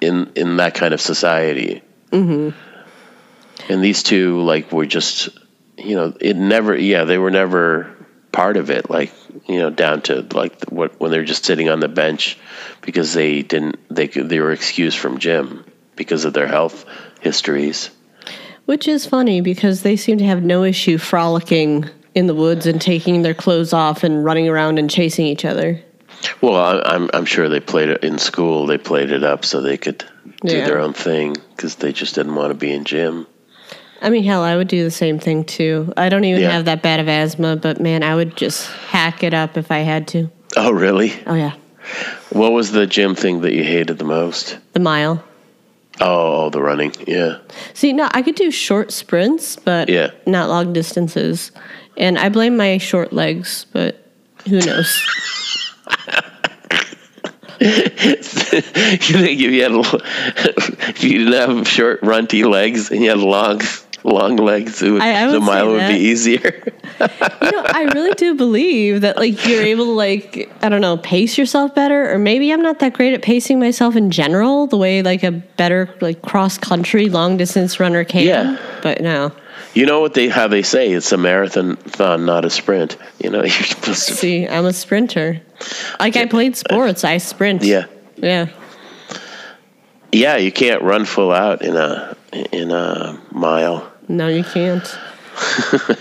[0.00, 1.82] in in that kind of society.
[2.10, 2.56] Mm-hmm.
[3.70, 5.28] And these two, like, were just,
[5.76, 6.76] you know, it never.
[6.76, 7.94] Yeah, they were never
[8.32, 8.88] part of it.
[8.88, 9.12] Like,
[9.46, 12.38] you know, down to like what when they're just sitting on the bench
[12.82, 15.64] because they didn't they they were excused from gym
[15.96, 16.84] because of their health
[17.20, 17.90] histories.
[18.66, 22.80] Which is funny because they seem to have no issue frolicking in the woods and
[22.80, 25.82] taking their clothes off and running around and chasing each other.
[26.40, 28.66] Well, I, am I'm sure they played it in school.
[28.66, 30.04] They played it up so they could
[30.42, 30.66] do yeah.
[30.66, 33.26] their own thing because they just didn't want to be in gym.
[34.00, 35.92] I mean, hell, I would do the same thing too.
[35.96, 36.50] I don't even yeah.
[36.52, 39.78] have that bad of asthma, but man, I would just hack it up if I
[39.78, 40.30] had to.
[40.56, 41.12] Oh, really?
[41.26, 41.54] Oh, yeah.
[42.30, 44.58] What was the gym thing that you hated the most?
[44.72, 45.24] The mile.
[46.00, 46.94] Oh, the running.
[47.06, 47.38] Yeah.
[47.74, 50.10] See, no, I could do short sprints, but yeah.
[50.26, 51.50] not long distances.
[51.96, 54.04] And I blame my short legs, but
[54.48, 55.02] who knows?
[57.60, 59.72] you think if you had
[60.88, 63.60] if you didn't have short runty legs and you had long
[64.04, 64.80] long legs.
[64.80, 66.72] Would, I- I would the mile would be easier.
[67.00, 70.96] You know, I really do believe that like you're able to like I don't know
[70.96, 74.66] pace yourself better, or maybe I'm not that great at pacing myself in general.
[74.66, 78.26] The way like a better like cross country long distance runner can.
[78.26, 78.58] Yeah.
[78.82, 79.30] But no,
[79.78, 81.76] you know what they how they say it's a marathon,
[82.26, 82.96] not a sprint.
[83.22, 84.14] You know, you're supposed to.
[84.14, 85.40] see, I'm a sprinter.
[86.00, 87.62] Like I played sports, I sprint.
[87.62, 87.84] Yeah,
[88.16, 88.46] Yeah.
[90.12, 90.36] yeah.
[90.36, 92.16] You can't run full out in a
[92.52, 93.90] in a mile.
[94.08, 94.82] No, you can't.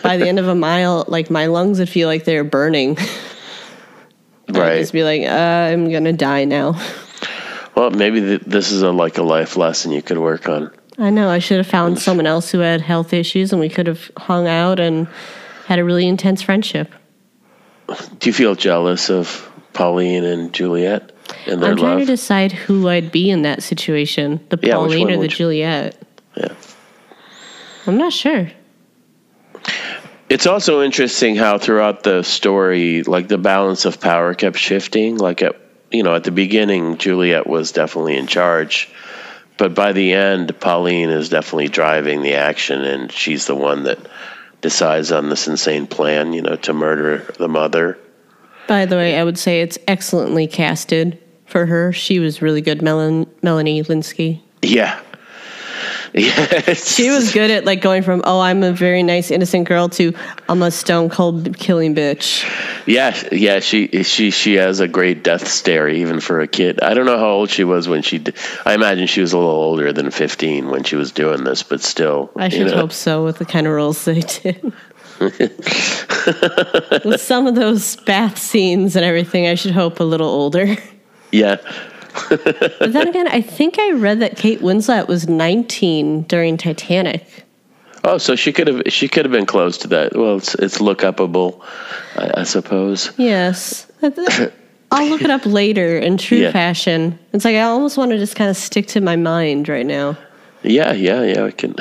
[0.02, 2.98] By the end of a mile, like my lungs would feel like they're burning.
[4.50, 4.80] I'd Right.
[4.80, 6.80] just be like, uh, I'm gonna die now.
[7.76, 10.72] Well, maybe th- this is a like a life lesson you could work on.
[10.98, 11.30] I know.
[11.30, 14.48] I should have found someone else who had health issues, and we could have hung
[14.48, 15.08] out and
[15.68, 16.92] had a really intense friendship.
[18.20, 21.12] Do you feel jealous of Pauline and Juliet
[21.46, 22.00] and their I'm trying love?
[22.00, 26.02] to decide who I'd be in that situation: the Yeah, Pauline or the Juliet.
[26.36, 26.54] yeah.
[27.86, 28.50] I'm not sure.
[30.30, 35.18] It's also interesting how throughout the story, like the balance of power kept shifting.
[35.18, 35.56] Like at
[35.92, 38.90] you know at the beginning, Juliet was definitely in charge,
[39.58, 44.00] but by the end, Pauline is definitely driving the action, and she's the one that
[44.62, 46.34] decides on this insane plan.
[46.34, 47.98] You know, to murder the mother.
[48.68, 51.94] By the way, I would say it's excellently casted for her.
[51.94, 54.42] She was really good, Melon- Melanie Lynskey.
[54.62, 55.00] Yeah.
[56.14, 59.90] Yeah, She was good at like going from oh I'm a very nice innocent girl
[59.90, 60.14] to
[60.50, 62.46] I'm a stone cold killing bitch.
[62.86, 66.82] Yeah, yeah, she she she has a great death stare even for a kid.
[66.82, 68.24] I don't know how old she was when she.
[68.66, 71.82] I imagine she was a little older than fifteen when she was doing this, but
[71.82, 72.32] still.
[72.36, 72.78] I should know.
[72.78, 74.74] hope so with the kind of roles they did.
[75.20, 80.76] with some of those bath scenes and everything, I should hope a little older.
[81.32, 81.58] Yeah,
[82.30, 87.26] But then again, I think I read that Kate Winslet was 19 during Titanic.
[88.04, 90.16] Oh, so she could have she could have been close to that.
[90.16, 91.62] Well, it's it's look upable,
[92.16, 93.12] I, I suppose.
[93.18, 93.88] Yes.
[94.92, 96.52] I'll look it up later in true Yeah.
[96.52, 97.20] fashion.
[97.34, 100.18] It's like I almost want to just kind of stick to my mind right now.
[100.64, 101.44] Yeah, yeah, yeah.
[101.46, 101.76] I can.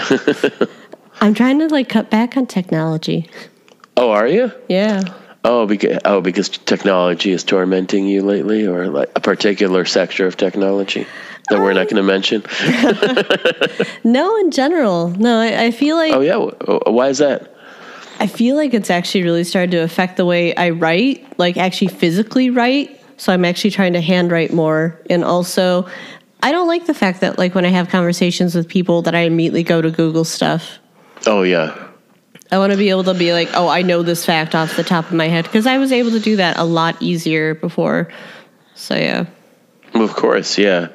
[1.20, 3.28] I'm trying to like cut back on technology.
[3.96, 4.50] oh, are you?
[4.68, 5.02] Yeah.
[5.48, 10.36] Oh, because oh because technology is tormenting you lately, or like a particular sector of
[10.36, 11.06] technology
[11.48, 12.42] that we're not um, going to mention.
[14.04, 15.10] No, in general.
[15.10, 16.36] No, I, I feel like Oh yeah,
[16.90, 17.54] why is that?
[18.18, 21.88] I feel like it's actually really started to affect the way I write, like actually
[21.88, 23.00] physically write.
[23.16, 25.00] So I'm actually trying to handwrite more.
[25.08, 25.88] And also,
[26.42, 29.20] I don't like the fact that, like, when I have conversations with people, that I
[29.20, 30.78] immediately go to Google stuff.
[31.26, 31.85] Oh yeah,
[32.52, 34.84] I want to be able to be like, oh, I know this fact off the
[34.84, 38.08] top of my head because I was able to do that a lot easier before.
[38.74, 39.26] So yeah,
[39.94, 40.88] Of course, yeah.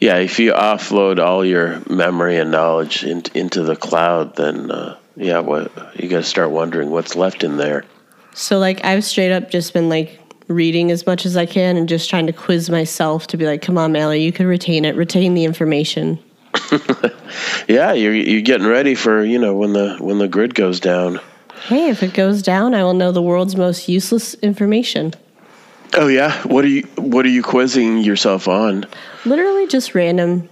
[0.00, 4.96] Yeah, if you offload all your memory and knowledge in, into the cloud, then uh,
[5.16, 7.84] yeah, what you got to start wondering what's left in there.
[8.34, 11.88] so like I've straight up just been like reading as much as I can and
[11.88, 14.96] just trying to quiz myself to be like, come on, Mallory, you can retain it,
[14.96, 16.18] retain the information.
[17.68, 21.20] Yeah, you're you're getting ready for you know when the when the grid goes down.
[21.66, 25.12] Hey, if it goes down, I will know the world's most useless information.
[25.94, 28.86] Oh yeah, what are you what are you quizzing yourself on?
[29.26, 30.48] Literally just random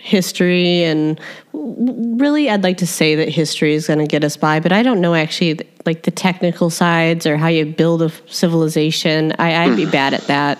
[0.00, 1.20] history and
[1.52, 4.82] really I'd like to say that history is going to get us by, but I
[4.82, 9.32] don't know actually like the technical sides or how you build a civilization.
[9.38, 10.58] I, I'd be bad at that.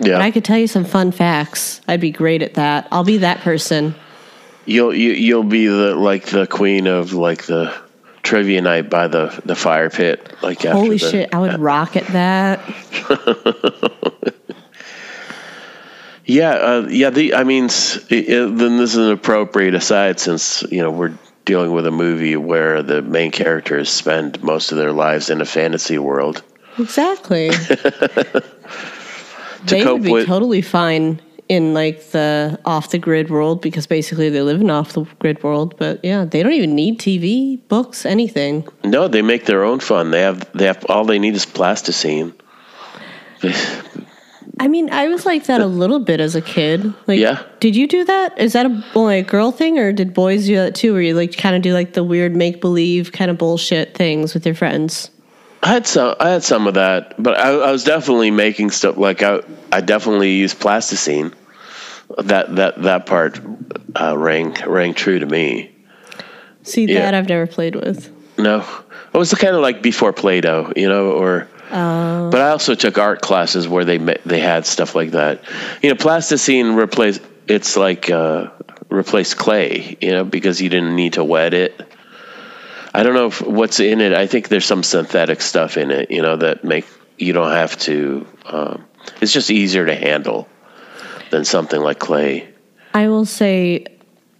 [0.00, 1.80] Yeah, But I could tell you some fun facts.
[1.88, 2.86] I'd be great at that.
[2.92, 3.96] I'll be that person.
[4.68, 7.74] You'll you, you'll be the like the queen of like the
[8.22, 10.32] trivia night by the the fire pit.
[10.42, 12.60] Like after Holy the- shit, I would rock at that.
[16.30, 17.08] Yeah, uh, yeah.
[17.08, 21.14] The I mean, it, it- then this is an appropriate aside since you know we're
[21.46, 25.46] dealing with a movie where the main characters spend most of their lives in a
[25.46, 26.42] fantasy world.
[26.78, 27.48] Exactly.
[29.64, 34.28] they would be with- totally fine in like the off the grid world because basically
[34.28, 35.74] they live in off the grid world.
[35.78, 38.66] But yeah, they don't even need TV, books, anything.
[38.84, 40.10] No, they make their own fun.
[40.10, 42.34] They have they have all they need is plasticine.
[44.60, 46.92] I mean, I was like that a little bit as a kid.
[47.06, 47.42] Like, Yeah.
[47.60, 48.38] Did you do that?
[48.38, 50.92] Is that a only a girl thing, or did boys do that too?
[50.92, 54.34] Where you like kind of do like the weird make believe kind of bullshit things
[54.34, 55.10] with your friends?
[55.62, 58.96] I had some I had some of that, but I, I was definitely making stuff
[58.96, 59.40] like I
[59.72, 61.34] I definitely used plasticine.
[62.16, 63.40] That that that part
[64.00, 65.74] uh, rang rang true to me.
[66.62, 67.02] See, Yeah.
[67.02, 68.10] that I've never played with.
[68.38, 68.64] No,
[69.12, 71.48] it was kind of like before Play-Doh, you know, or.
[71.70, 72.30] Oh.
[72.30, 75.42] But I also took art classes where they they had stuff like that.
[75.82, 77.20] You know, plasticine replaced.
[77.46, 78.50] It's like uh,
[78.88, 81.78] replaced clay, you know, because you didn't need to wet it.
[82.94, 84.12] I don't know if, what's in it.
[84.12, 86.86] I think there's some synthetic stuff in it, you know, that make
[87.18, 88.26] you don't have to.
[88.46, 88.84] Um,
[89.20, 90.48] it's just easier to handle
[91.30, 92.48] than something like clay.
[92.94, 93.84] I will say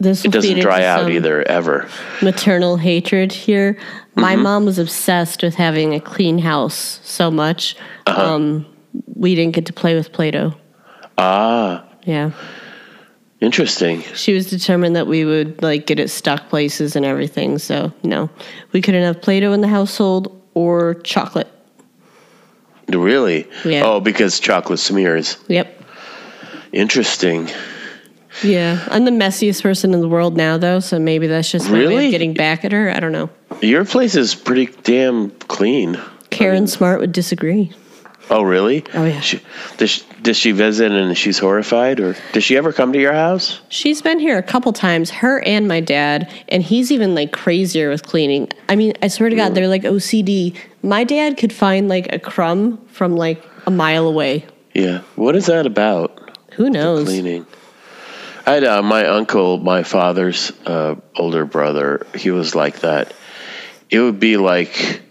[0.01, 1.89] this It doesn't dry out either, ever.
[2.23, 3.79] Maternal hatred here.
[4.15, 4.43] My Mm-hmm.
[4.43, 7.77] mom was obsessed with having a clean house so much.
[8.07, 8.35] Uh-huh.
[8.35, 8.67] Um,
[9.15, 10.55] we didn't get to play with Play-Doh.
[11.19, 12.31] Ah, Yeah.
[13.41, 14.03] Interesting.
[14.15, 17.59] She was determined that we would like get it stuck places and everything.
[17.59, 18.31] So no,
[18.73, 21.49] we couldn't have Play-Doh in the household or chocolate.
[22.89, 23.47] Really?
[23.65, 23.83] Yeah.
[23.85, 25.37] Oh, because chocolate smears.
[25.49, 25.83] Yep.
[26.73, 27.49] Interesting.
[28.43, 30.81] Yeah, I'm the messiest person in the world now, though.
[30.81, 32.11] So maybe that's just Really?
[32.11, 32.91] getting back at her.
[32.95, 33.31] I don't know.
[33.61, 35.99] Your place is pretty damn clean.
[36.31, 37.73] Karen Smart would disagree.
[38.31, 38.85] Oh, really?
[38.95, 39.21] Oh, yeah.
[39.21, 39.41] She,
[39.79, 43.13] does, she, does she visit and she's horrified, or does she ever come to your
[43.13, 43.61] house?
[43.69, 47.89] She's been here a couple times, her and my dad, and he's even like crazier
[47.89, 48.51] with cleaning.
[48.69, 50.57] I mean, I swear to God, they're like OCD.
[50.83, 54.45] My dad could find like a crumb from like a mile away.
[54.75, 55.03] Yeah.
[55.17, 56.37] What is that about?
[56.53, 57.07] Who knows?
[57.07, 57.47] Cleaning.
[58.47, 62.07] I had uh, my uncle, my father's uh, older brother.
[62.15, 63.13] He was like that.
[63.91, 65.03] It would be like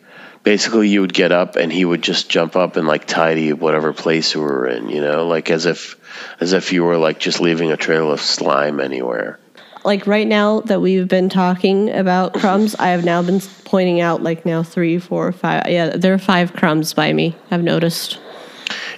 [0.48, 3.92] basically you would get up and he would just jump up and like tidy whatever
[3.92, 4.88] place you were in.
[4.88, 5.98] You know, like as if
[6.40, 9.42] as if you were like just leaving a trail of slime anywhere.
[9.84, 14.24] Like right now that we've been talking about crumbs, I have now been pointing out
[14.24, 15.64] like now three, four, five.
[15.68, 17.36] Yeah, there are five crumbs by me.
[17.52, 18.18] I've noticed.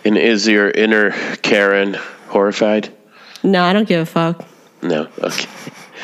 [0.06, 1.95] And is your inner Karen
[2.28, 2.93] horrified?
[3.41, 4.45] No, I don't give a fuck.
[4.84, 5.08] No.
[5.18, 5.50] Okay.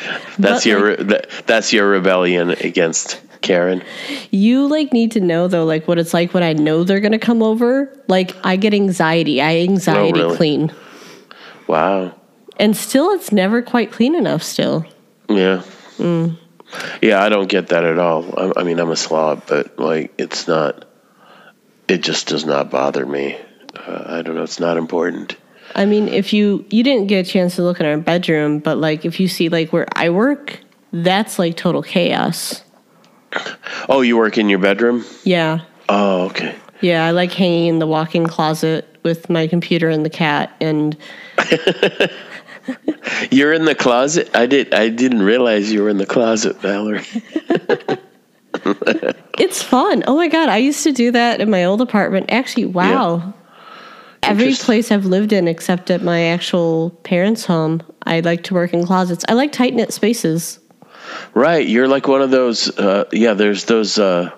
[0.38, 3.82] That's But, your like- that, that's your rebellion against Karen.
[4.30, 7.18] You like need to know though, like what it's like when I know they're gonna
[7.18, 7.92] come over.
[8.08, 9.40] Like I get anxiety.
[9.40, 10.36] I anxiety really?
[10.36, 10.72] clean,
[11.66, 12.14] Wow.
[12.58, 14.42] and still it's never quite clean enough.
[14.42, 14.84] Still,
[15.28, 15.62] Yeah.
[15.98, 16.36] Mm.
[17.00, 18.24] Yeah, I don't get that at all.
[18.38, 20.84] I, I mean, I'm a slob, but like, it's not.
[21.88, 23.38] It just does not bother me.
[23.76, 24.42] Uh, I don't know.
[24.42, 25.36] It's not important.
[25.76, 28.78] I mean, if you you didn't get a chance to look in our bedroom, but
[28.78, 30.58] like if you see like where I work,
[30.92, 32.62] that's like total chaos.
[33.88, 35.04] Oh, you work in your bedroom?
[35.24, 35.60] Yeah,
[35.90, 36.54] Oh, okay.
[36.80, 37.04] yeah.
[37.04, 40.96] I like hanging in the walk-in closet with my computer and the cat, and
[43.30, 44.28] You're in the closet.
[44.34, 44.74] I did.
[44.74, 47.04] I didn't realize you were in the closet, Valerie.
[49.38, 50.02] it's fun.
[50.06, 52.26] Oh my god, I used to do that in my old apartment.
[52.30, 53.34] Actually, wow.
[54.30, 58.72] Every place I've lived in, except at my actual parents' home, I like to work
[58.72, 59.24] in closets.
[59.28, 60.58] I like tight knit spaces.
[61.34, 61.66] Right.
[61.66, 62.76] You're like one of those.
[62.78, 63.34] Uh, yeah.
[63.34, 64.30] There's those uh,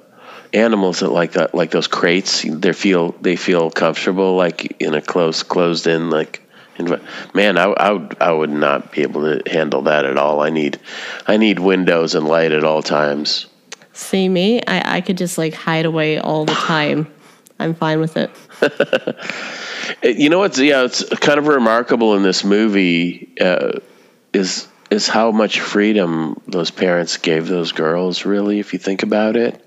[0.52, 2.42] animals that like that, like those crates.
[2.42, 6.42] They feel they feel comfortable, like in a close, closed in, like.
[6.76, 7.02] env-
[7.34, 10.40] Man, I, I would I would not be able to handle that at all.
[10.42, 10.78] I need
[11.26, 13.46] I need windows and light at all times.
[13.92, 14.62] See me?
[14.64, 17.12] I, I could just like hide away all the time.
[17.58, 18.30] I'm fine with it.
[20.02, 23.80] You know what's yeah, it's kind of remarkable in this movie uh,
[24.32, 28.24] is is how much freedom those parents gave those girls.
[28.24, 29.62] Really, if you think about it,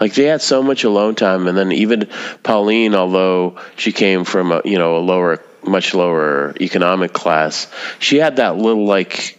[0.00, 2.08] like they had so much alone time, and then even
[2.42, 7.66] Pauline, although she came from a you know a lower, much lower economic class,
[7.98, 9.38] she had that little like.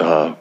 [0.00, 0.34] Uh,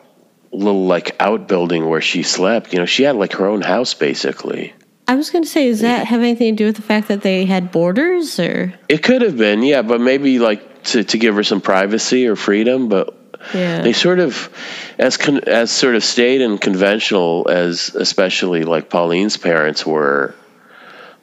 [0.51, 4.73] little like outbuilding where she slept you know she had like her own house basically
[5.07, 7.21] I was going to say, does that have anything to do with the fact that
[7.21, 8.73] they had boarders or?
[8.87, 12.35] It could have been, yeah, but maybe like to, to give her some privacy or
[12.37, 12.87] freedom.
[12.87, 13.13] But
[13.53, 13.81] Yeah.
[13.81, 14.49] they sort of,
[14.97, 20.33] as con, as sort of staid and conventional as especially like Pauline's parents were,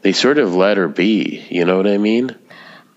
[0.03, 1.47] they sort of let her be.
[1.49, 2.35] You know what I mean?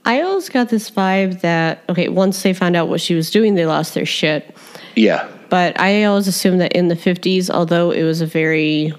[0.05, 3.55] I always got this vibe that, okay, once they found out what she was doing,
[3.55, 4.53] they lost their shit.
[4.97, 8.93] Yeah, But I always assumed that in the 50s, although it was a very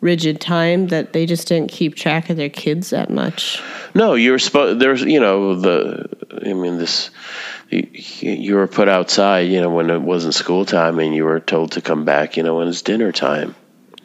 [0.00, 3.62] rigid time, that they just didn't keep track of their kids that much.
[3.94, 4.80] no, you were supposed.
[4.80, 6.08] There's, you know, the.
[6.44, 7.10] I mean, this.
[7.68, 11.40] You, you were put outside, you know, when it wasn't school time, and you were
[11.40, 13.56] told to come back, you know, when it's dinner time.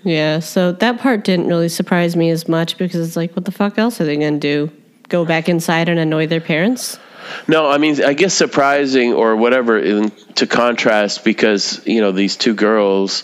[0.04, 3.52] Yeah, so that part didn't really surprise me as much because it's like, what the
[3.52, 4.72] fuck else are they going to do?
[5.10, 6.98] Go back inside and annoy their parents?
[7.48, 12.36] No, I mean, I guess surprising or whatever in, to contrast because, you know, these
[12.36, 13.24] two girls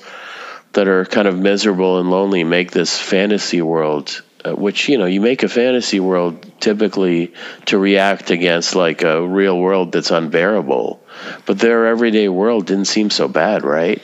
[0.78, 5.06] that are kind of miserable and lonely make this fantasy world, uh, which, you know,
[5.06, 7.34] you make a fantasy world typically
[7.66, 11.02] to react against like a real world that's unbearable.
[11.48, 14.00] But their everyday world didn't seem so bad, right?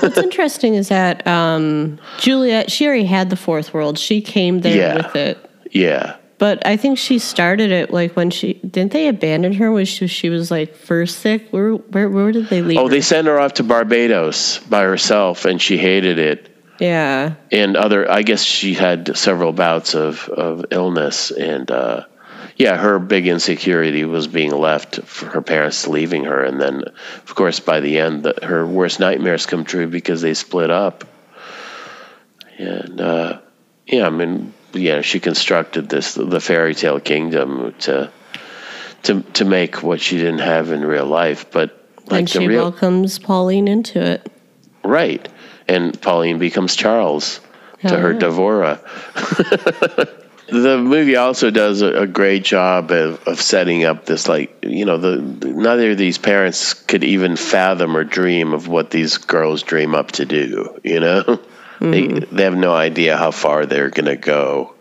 [0.00, 3.98] What's interesting is that um, Juliet, she already had the fourth world.
[3.98, 4.96] She came there Yeah.
[5.06, 5.50] with it.
[5.70, 6.16] Yeah.
[6.42, 10.08] But I think she started it like when she didn't they abandon her when she,
[10.08, 11.46] she was like first sick.
[11.50, 12.78] Where where where did they leave?
[12.78, 12.82] Her?
[12.82, 12.90] Oh, her?
[12.90, 16.48] they sent her off to Barbados by herself, and she hated it.
[16.80, 17.34] yeah.
[17.52, 22.06] And other, I guess she had several bouts of of illness, and uh,
[22.56, 26.82] yeah, her big insecurity was being left for her parents leaving her, and then,
[27.22, 31.04] of course, by the end, the, her worst nightmares come true because they split up.
[32.58, 33.38] And uh,
[33.86, 38.10] yeah, I mean, yeah, she constructed this the fairy tale kingdom to
[39.04, 42.46] to to make what she didn't have in real life, but like and the she
[42.48, 44.30] real welcomes Pauline into it.
[44.84, 45.26] right,
[45.68, 47.40] and Pauline becomes Charles
[47.80, 48.18] to oh, her yeah.
[48.18, 48.80] Deborah.
[50.52, 54.84] the movie also does a, a great job of, of setting up this like you
[54.84, 59.62] know the neither of these parents could even fathom or dream of what these girls
[59.62, 61.40] dream up to do you know
[61.90, 64.74] they they have no idea how far they're going to go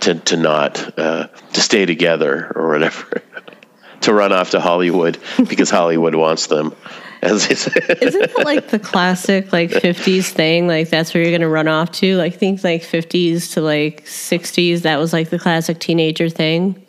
[0.00, 3.22] to to not uh, to stay together or whatever
[4.02, 6.74] to run off to Hollywood because Hollywood wants them
[7.22, 10.66] as they say Isn't that like the classic like 50s thing?
[10.66, 12.16] Like that's where you're gonna run off to.
[12.16, 14.82] Like think like 50s to like 60s.
[14.82, 16.84] That was like the classic teenager thing.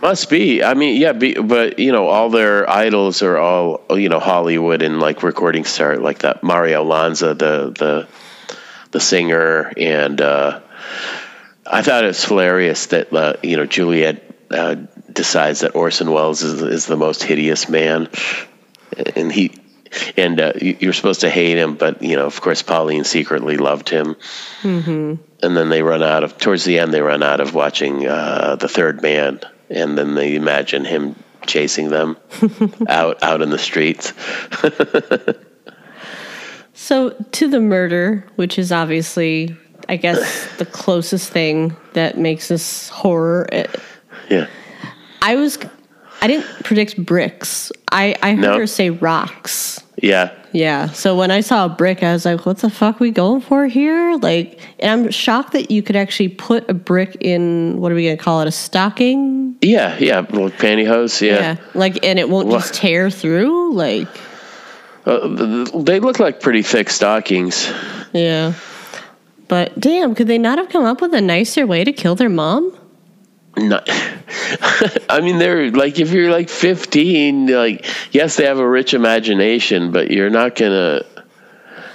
[0.00, 0.62] Must be.
[0.62, 4.82] I mean, yeah, be, but you know, all their idols are all you know Hollywood
[4.82, 8.08] and like recording star like that Mario Lanza, the the
[8.98, 10.60] the singer, and uh,
[11.64, 14.74] I thought it was hilarious that uh, you know Juliet uh,
[15.12, 18.08] decides that Orson Welles is, is the most hideous man,
[19.16, 19.52] and he.
[20.18, 23.56] And uh, you- you're supposed to hate him, but you know, of course, Pauline secretly
[23.56, 24.16] loved him.
[25.40, 26.92] And then they run out of towards the end.
[26.92, 29.40] They run out of watching uh, the Third Man,
[29.70, 31.14] and then they imagine him
[31.46, 32.18] chasing them
[32.88, 34.12] out out in the streets.
[36.80, 39.56] So to the murder, which is obviously,
[39.88, 43.48] I guess, the closest thing that makes this horror.
[43.50, 43.68] It,
[44.30, 44.46] Yeah,
[45.20, 45.58] I was,
[46.22, 47.72] I didn't predict bricks.
[47.90, 48.58] I I heard No.
[48.58, 49.82] her say rocks.
[50.00, 50.86] yeah, Yeah.
[50.90, 53.66] So when I saw a brick, I was like, what the fuck we going for
[53.66, 54.16] here?
[54.22, 58.04] Like, and I'm shocked that you could actually put a brick in, what are we
[58.04, 58.46] going to call it?
[58.46, 59.56] A stocking?
[59.62, 60.20] yeah, yeah.
[60.20, 61.20] Well, pantyhose.
[61.20, 61.56] Yeah, yeah.
[61.74, 63.72] Like, and it won't Wha- just tear through?
[63.74, 64.06] Like,
[65.08, 67.72] Uh, th- th- they look like pretty thick stockings.
[68.12, 68.52] yeah.
[69.48, 72.28] But damn, could they not have come up with a nicer way to kill their
[72.28, 72.76] mom?
[73.56, 73.88] Not,
[75.08, 79.90] I mean, they're like if you're like 15, like yes, they have a rich imagination,
[79.90, 81.02] but you're not gonna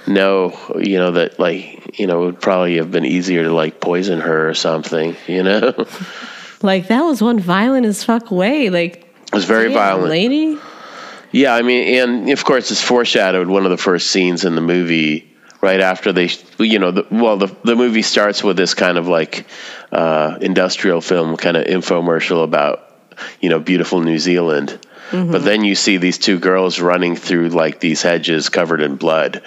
[0.08, 3.80] know, you know, that like you know it would probably have been easier to like
[3.80, 5.86] poison her or something, you know.
[6.62, 8.70] Like, that was one violent as fuck way.
[8.70, 10.08] Like, it was very damn, violent.
[10.08, 10.58] lady.
[11.34, 14.60] Yeah, I mean, and of course, it's foreshadowed one of the first scenes in the
[14.60, 16.30] movie right after they,
[16.60, 19.44] you know, the, well, the the movie starts with this kind of like
[19.90, 22.88] uh, industrial film kind of infomercial about,
[23.40, 24.78] you know, beautiful New Zealand.
[25.10, 29.42] But then you see these two girls running through like these hedges covered in blood.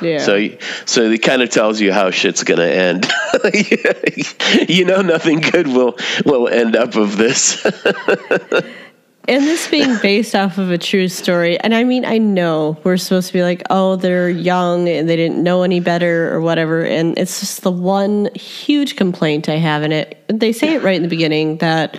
[0.00, 0.18] Yeah.
[0.18, 0.48] So,
[0.84, 3.10] so it kind of tells you how shit's gonna end.
[4.68, 7.66] you know, nothing good will will end up of this.
[9.28, 12.96] And this being based off of a true story, and I mean, I know we're
[12.96, 16.82] supposed to be like, oh, they're young and they didn't know any better or whatever.
[16.84, 20.24] And it's just the one huge complaint I have in it.
[20.28, 21.96] They say it right in the beginning that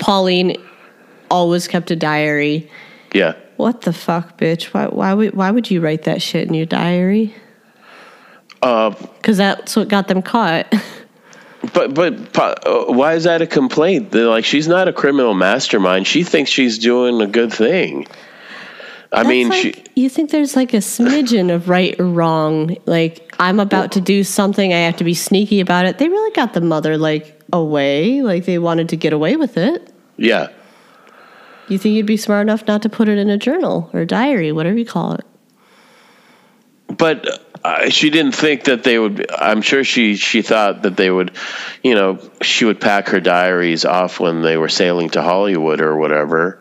[0.00, 0.56] Pauline
[1.30, 2.70] always kept a diary.
[3.12, 3.34] yeah.
[3.56, 4.66] What the fuck, bitch?
[4.72, 7.34] Why, why, would, why would you write that shit in your diary?
[8.62, 10.72] Uh, Because that's what got them caught.
[11.72, 14.12] But but uh, why is that a complaint?
[14.12, 16.06] They're like she's not a criminal mastermind.
[16.06, 18.06] She thinks she's doing a good thing.
[19.10, 22.76] I That's mean, like, she you think there's like a smidgen of right or wrong.
[22.86, 25.98] Like I'm about to do something, I have to be sneaky about it.
[25.98, 29.92] They really got the mother like away, like they wanted to get away with it.
[30.16, 30.48] yeah.
[31.68, 34.52] You think you'd be smart enough not to put it in a journal or diary,
[34.52, 35.26] whatever you call it?
[36.96, 39.30] But uh, she didn't think that they would.
[39.30, 41.32] I'm sure she she thought that they would,
[41.82, 45.96] you know, she would pack her diaries off when they were sailing to Hollywood or
[45.96, 46.60] whatever.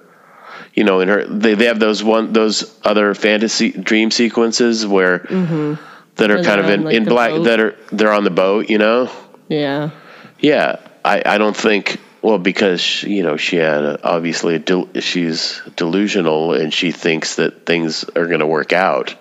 [0.73, 5.19] You know, in her they, they have those one those other fantasy dream sequences where
[5.19, 6.43] that are Mm-hmm.
[6.43, 7.43] Kind of in, like, in black boat?
[7.43, 8.69] that are they're on the boat.
[8.69, 9.11] You know.
[9.47, 9.91] Yeah.
[10.39, 11.99] Yeah, I, I don't think.
[12.21, 17.35] Well, because you know she had a, obviously a del- she's delusional and she thinks
[17.35, 19.15] that things are going to work out.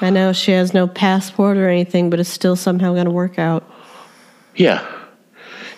[0.00, 3.38] I know she has no passport or anything, but it's still somehow going to work
[3.38, 3.64] out.
[4.54, 4.86] Yeah,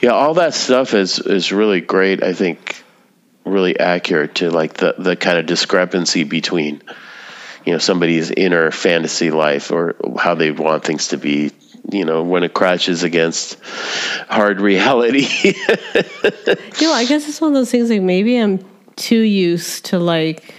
[0.01, 2.23] yeah, all that stuff is is really great.
[2.23, 2.83] I think
[3.45, 6.83] really accurate to like the the kind of discrepancy between
[7.65, 11.51] you know somebody's inner fantasy life or how they want things to be
[11.91, 13.59] you know when it crashes against
[14.29, 15.27] hard reality.
[16.81, 18.65] You know, I guess it's one of those things like maybe I'm
[18.97, 20.55] too used to like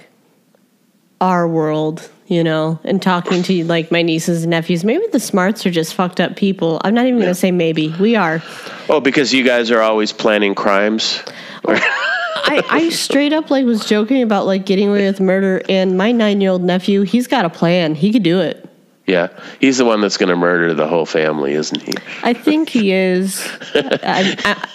[1.19, 4.83] our world, you know, and talking to like my nieces and nephews.
[4.83, 6.79] Maybe the smarts are just fucked up people.
[6.83, 7.25] I'm not even Yeah.
[7.25, 7.89] going to say maybe.
[7.99, 8.41] We are.
[8.89, 11.21] oh, because you guys are always planning crimes.
[11.67, 11.73] Oh.
[12.43, 16.11] I, I straight up like was joking about like getting away with murder and my
[16.11, 17.93] nine year old nephew, he's got a plan.
[17.93, 18.67] He could do it.
[19.07, 19.27] Yeah,
[19.59, 21.93] he's the one that's going to murder the whole family, isn't he?
[22.23, 23.45] I think he is.
[23.75, 24.67] I, I,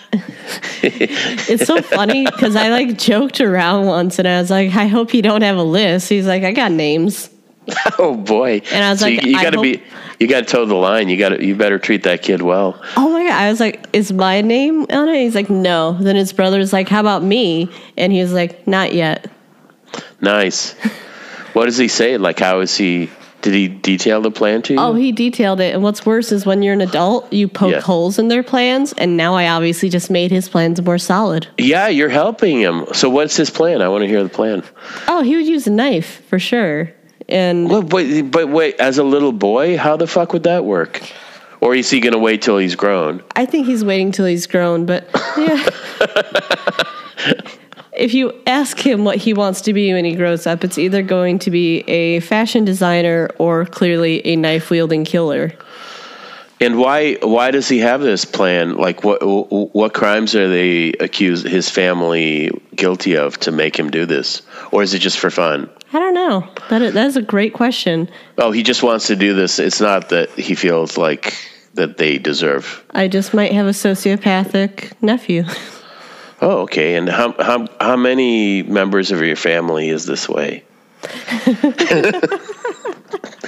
[0.83, 5.15] it's so funny because I like joked around once and I was like, I hope
[5.15, 6.09] you don't have a list.
[6.09, 7.31] He's like, I got names.
[7.99, 8.63] Oh boy!
[8.73, 9.83] And I was so like, you, you got to hope- be,
[10.21, 11.09] you got to toe the line.
[11.09, 12.81] You got to, you better treat that kid well.
[12.97, 13.33] Oh my god!
[13.33, 16.89] I was like, "Is my name on it?" He's like, "No." Then his brother's like,
[16.89, 19.31] "How about me?" And he was like, "Not yet."
[20.21, 20.73] Nice.
[21.53, 22.19] what does he say?
[22.19, 23.11] Like, how is he?
[23.43, 24.81] Did he detail the plan to you?
[24.81, 25.73] Oh, he detailed it.
[25.73, 27.81] And what's worse is when you're an adult, you poke Yeah.
[27.81, 28.93] holes in their plans.
[28.95, 31.47] And now I obviously just made his plans more solid.
[31.57, 32.87] yeah, you're helping him.
[32.93, 33.83] So what's his plan?
[33.83, 34.65] I want to hear the plan.
[35.07, 36.93] Oh, he would use a knife for sure.
[37.29, 41.03] And Well, but, but wait, as a little boy, how the fuck would that work?
[41.61, 43.23] Or is he going to wait till he's grown?
[43.35, 44.87] I think he's waiting till he's grown.
[44.87, 45.69] But yeah.
[47.97, 51.03] if you ask him what he wants to be when he grows up, it's either
[51.03, 55.53] going to be a fashion designer or clearly a knife wielding killer.
[56.61, 58.77] And why why does he have this plan?
[58.77, 64.07] Like what what crimes are they accused his family guilty of to make him do
[64.07, 64.43] this?
[64.73, 65.69] Or is it just for fun?
[65.93, 66.49] I don't know.
[66.71, 68.11] That is, that is a great question.
[68.39, 69.59] Oh, he just wants to do this.
[69.59, 71.35] It's not that he feels like
[71.75, 72.85] that they deserve.
[72.91, 75.45] I just might have a sociopathic nephew.
[76.41, 76.97] Oh, okay.
[76.97, 80.65] And how how how many members of your family is this way?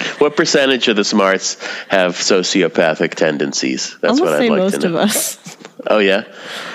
[0.18, 1.56] what percentage of the smarts
[1.88, 3.96] have sociopathic tendencies?
[4.00, 4.98] That's what I'd say like most to of know.
[5.00, 5.56] us.
[5.86, 6.24] Oh yeah.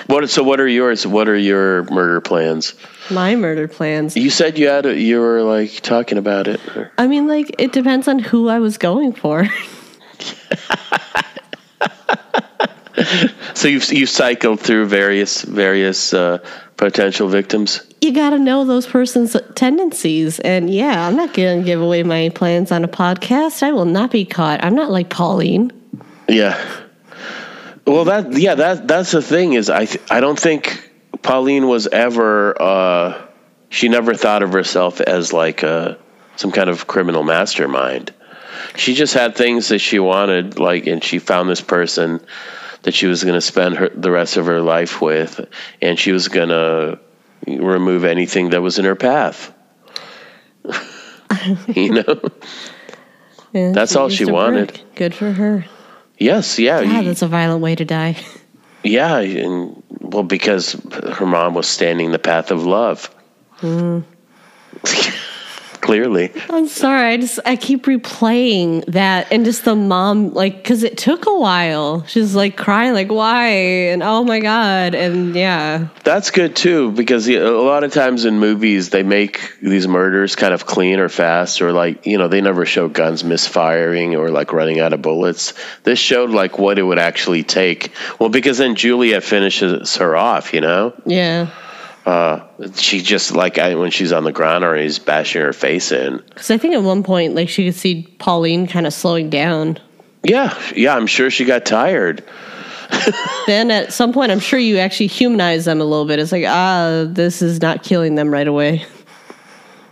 [0.06, 0.28] What?
[0.30, 1.06] So what are yours?
[1.06, 2.74] What are your murder plans?
[3.10, 4.16] My murder plans.
[4.16, 6.58] You said you had a, you were like talking about it.
[6.74, 9.46] or- I mean, like it depends on who I was going for.
[13.54, 16.38] So you've you cycled through various various uh,
[16.84, 17.80] potential victims.
[18.02, 22.28] you got to know those person's tendencies, and yeah, I'm not gonna give away my
[22.28, 23.62] plans on a podcast.
[23.62, 24.62] I will not be caught.
[24.62, 25.72] I'm not like Pauline.
[26.28, 26.62] Yeah.
[27.86, 30.90] Well, that yeah that that's the thing is I th- I don't think
[31.22, 33.22] Pauline was ever uh,
[33.70, 35.96] she never thought of herself as like a
[36.36, 38.12] some kind of criminal mastermind.
[38.76, 42.20] She just had things that she wanted, like, and she found this person
[42.84, 45.40] that she was going to spend her the rest of her life with,
[45.82, 46.98] and she was going to
[47.46, 49.52] remove anything that was in her path.
[51.68, 52.20] you know?
[53.52, 54.72] Yeah, That's all she wanted.
[54.72, 54.80] work.
[54.96, 55.64] Good for her.
[56.18, 58.16] Yes, yeah, God, that's a violent way to die.
[58.82, 60.72] yeah, and well, because
[61.12, 63.14] her mom was standing the path of love.
[63.60, 64.02] Mm.
[65.84, 67.08] Clearly, I'm sorry.
[67.08, 71.38] I just I keep replaying that and just the mom like because it took a
[71.38, 72.06] while.
[72.06, 75.88] She's like crying like why and oh my god and yeah.
[76.02, 76.90] that's good too.
[76.90, 81.10] Because a lot of times in movies, they make these murders kind of clean or
[81.10, 85.02] fast, or like you know, they never show guns misfiring or like running out of
[85.02, 85.52] bullets.
[85.82, 87.92] This showed like what it would actually take.
[88.18, 90.54] Well, because then Juliet finishes her off.
[90.54, 91.50] You know, Yeah.
[92.06, 95.90] Uh, she just like I, when she's on the ground or he's bashing her face
[95.90, 96.18] in.
[96.18, 99.78] Because I think at one point like she could see Pauline kind of slowing down.
[100.22, 102.24] Yeah, yeah, I'm sure she got tired.
[103.46, 106.18] Then at some point I'm sure you actually humanize them a little bit.
[106.18, 108.84] It's like ah this is not killing them right away.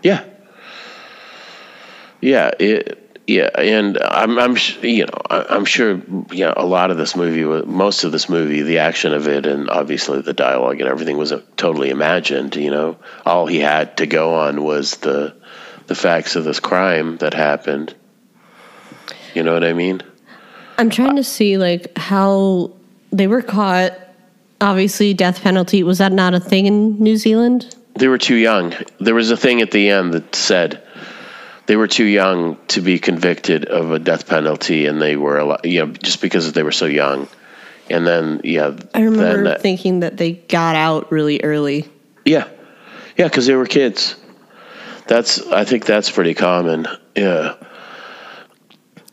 [0.03, 0.25] Yeah.
[2.21, 6.01] Yeah, it yeah, and I'm I'm sh- you know, I- I'm sure
[6.33, 9.71] yeah, a lot of this movie most of this movie, the action of it and
[9.71, 12.97] obviously the dialogue and everything was uh, totally imagined, you know.
[13.25, 15.35] All he had to go on was the
[15.87, 17.95] the facts of this crime that happened.
[19.35, 20.03] You know what I mean?
[20.79, 22.73] I'm trying to see like how
[23.13, 23.93] they were caught.
[24.61, 27.75] Obviously, death penalty was that not a thing in New Zealand?
[27.95, 28.75] They were too young.
[29.01, 30.82] There was a thing at the end that said
[31.67, 35.87] they were too young to be convicted of a death penalty, and they were, you
[35.87, 37.29] know, just because they were so young.
[37.91, 41.89] And then, yeah, I remember uh, thinking that they got out really early.
[42.25, 42.49] yeah,
[43.17, 44.17] yeah, because they were kids.
[45.07, 46.87] That's, I think that's pretty common.
[47.17, 47.57] Yeah,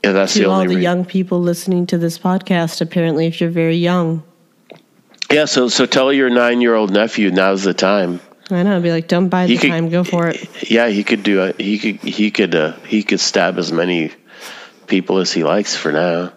[0.04, 3.42] yeah, that's the To all the re- young people listening to this podcast, apparently, if
[3.42, 4.24] you're very young,
[5.32, 8.20] yeah, so so tell your nine-year-old nephew now's the time.
[8.52, 10.70] I know, I'd be like, don't buy the could- time, go for it.
[10.72, 11.44] Yeah, he could do.
[11.44, 11.60] it.
[11.62, 11.96] He could.
[12.02, 12.56] He could.
[12.56, 14.12] Uh, he could stab as many
[14.88, 16.34] people as he likes for now.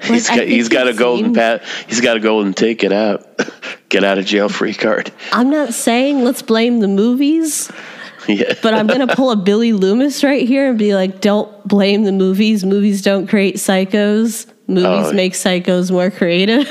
[0.00, 1.64] He's got he's got a golden pat.
[1.88, 3.26] He's got a golden ticket out.
[3.88, 5.10] Get out of jail free card.
[5.32, 7.70] I'm not saying let's blame the movies,
[8.28, 8.54] Yeah.
[8.62, 12.04] but I'm going to pull a Billy Loomis right here and be like, don't blame
[12.04, 12.64] the movies.
[12.64, 14.46] Movies don't create psychos.
[14.68, 15.12] Movies Oh.
[15.14, 16.68] make psychos more creative.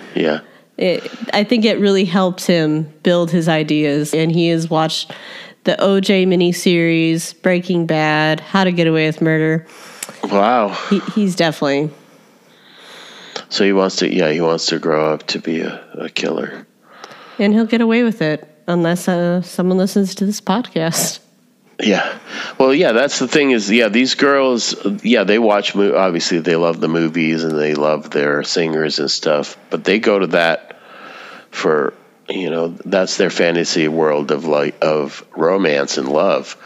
[0.14, 0.40] yeah.
[0.80, 4.14] It, I think it really helped him build his ideas.
[4.14, 5.12] And he has watched
[5.64, 9.66] the OJ miniseries, Breaking Bad, How to Get Away with Murder.
[10.24, 10.68] Wow.
[10.88, 11.90] He, he's definitely,
[13.50, 14.12] So he wants to.
[14.12, 16.66] Yeah, he wants to grow up to be a, a killer.
[17.38, 21.20] and he'll get away with it unless uh, someone listens to this podcast.
[21.82, 22.18] Yeah.
[22.58, 26.78] Well, yeah, that's the thing is, yeah, these girls, yeah, they watch, obviously, they love
[26.78, 30.69] the movies and they love their singers and stuff, but they go to that
[31.50, 31.94] for,
[32.28, 36.56] you know, that's their fantasy world of like, of romance and love.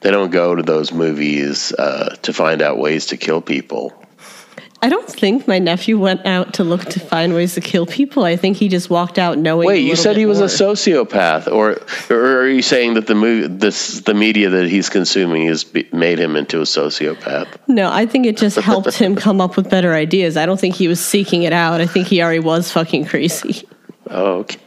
[0.00, 3.92] They don't go to those movies uh, to find out ways to kill people.
[4.82, 8.24] I don't think my nephew went out to look to find ways to kill people.
[8.24, 9.66] I think he just walked out knowing.
[9.66, 10.46] Wait, you said he was more.
[10.46, 14.88] a sociopath, or, or are you saying that the movie, this, the media that he's
[14.88, 17.48] consuming has made him into a sociopath?
[17.68, 20.38] No, I think it just helped him come up with better ideas.
[20.38, 21.82] I don't think he was seeking it out.
[21.82, 23.68] I think he already was fucking crazy
[24.10, 24.58] Oh, okay.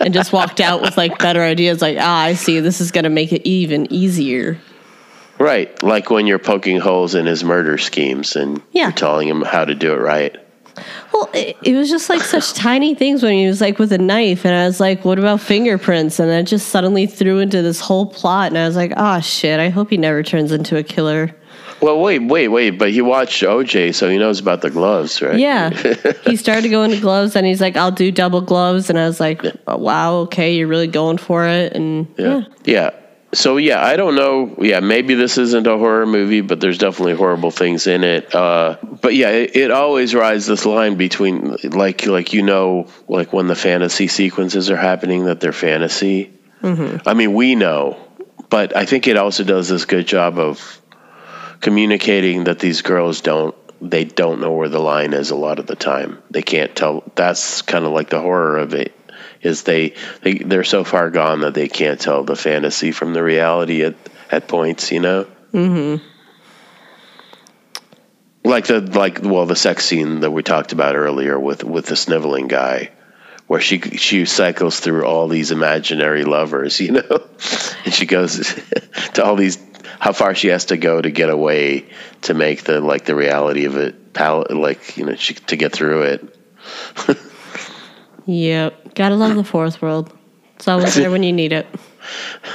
[0.00, 1.80] and just walked out with like better ideas.
[1.80, 2.60] Like, ah, I see.
[2.60, 4.58] This is going to make it even easier.
[5.38, 8.84] Right, like when you're poking holes in his murder schemes and Yeah.
[8.84, 10.36] you're telling him how to do it right.
[11.12, 13.98] Well, it, it was just like such tiny things when he was like with a
[13.98, 17.78] knife, and I was like, "What about fingerprints?" And it just suddenly threw into this
[17.80, 19.60] whole plot, and I was like, "Ah, shit!
[19.60, 21.34] I hope he never turns into a killer."
[21.82, 25.38] Well, wait, wait, wait, but he watched OJ, so he knows about the gloves, right?
[25.38, 25.70] Yeah,
[26.24, 29.18] he started going to gloves, and he's like, "I'll do double gloves," and I was
[29.18, 32.26] like, oh, "Wow, okay, you're really going for it." And Yeah.
[32.26, 32.90] yeah, Yeah.
[33.34, 34.56] So yeah, I don't know.
[34.58, 38.34] Yeah, maybe this isn't a horror movie, but there's definitely horrible things in it.
[38.34, 43.32] Uh, but yeah, it, it always rides this line between like like you know like
[43.32, 46.38] when the fantasy sequences are happening that they're fantasy.
[47.06, 47.96] I mean, we know,
[48.50, 50.81] but I think it also does this good job of
[51.62, 55.66] communicating that these girls don't they don't know where the line is a lot of
[55.66, 56.22] the time.
[56.30, 57.02] They can't tell.
[57.16, 58.94] That's kind of like the horror of it
[59.40, 63.22] is they, they they're so far gone that they can't tell the fantasy from the
[63.22, 63.96] reality at
[64.30, 65.26] at points, you know.
[65.52, 66.04] Mm-hmm.
[68.44, 71.96] Like the like well the sex scene that we talked about earlier with with the
[71.96, 72.90] sniveling guy,
[73.48, 77.28] where she she cycles through all these imaginary lovers, you know,
[77.84, 78.54] and she goes
[79.14, 79.58] to all these
[80.02, 81.86] how far she has to go to get away
[82.22, 85.70] to make the like the reality of it pal like you know she, to get
[85.70, 86.38] through it.
[88.26, 90.12] yep, gotta love the fourth world.
[90.56, 91.66] It's always there when you need it.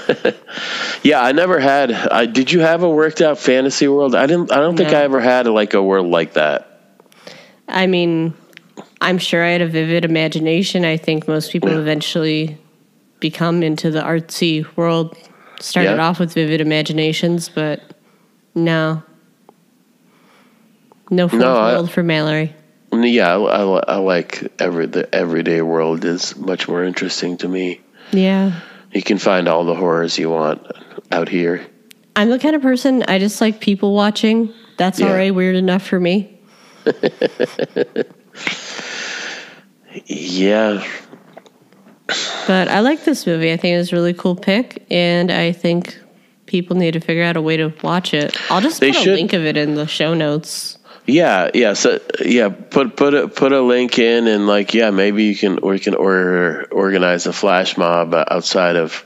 [1.03, 1.91] Yeah, I never had.
[1.91, 4.13] I, did you have a worked out fantasy world?
[4.13, 4.51] I didn't.
[4.51, 4.97] I don't think No.
[4.99, 6.81] I ever had like a world like that.
[7.69, 8.33] I mean,
[8.99, 10.83] I'm sure I had a vivid imagination.
[10.83, 11.77] I think most people Yeah.
[11.85, 12.57] eventually
[13.21, 15.15] become into the artsy world.
[15.59, 16.07] Started Yeah.
[16.07, 17.81] off with vivid imaginations, but
[18.53, 19.01] no.
[21.09, 22.53] No fourth No, I- world for Mallory.
[22.93, 27.81] Yeah, I, I, I like every the everyday world is much more interesting to me.
[28.11, 28.53] Yeah.
[28.93, 30.65] You can find all the horrors you want
[31.11, 31.65] out here.
[32.15, 34.53] I'm the kind of person I just like people watching.
[34.77, 35.07] That's Yeah.
[35.09, 36.37] already weird enough for me.
[40.05, 40.85] Yeah,
[42.47, 43.51] But I like this movie.
[43.51, 45.97] I think it was a really cool pick, and I think
[46.45, 48.35] people need to figure out a way to watch it.
[48.49, 50.77] I'll just They put should- a link of it in the show notes.
[51.05, 51.73] yeah, yeah.
[51.73, 55.59] So yeah, put put a put a link in and like yeah, maybe you can
[55.59, 59.03] or you can or organize a flash mob outside of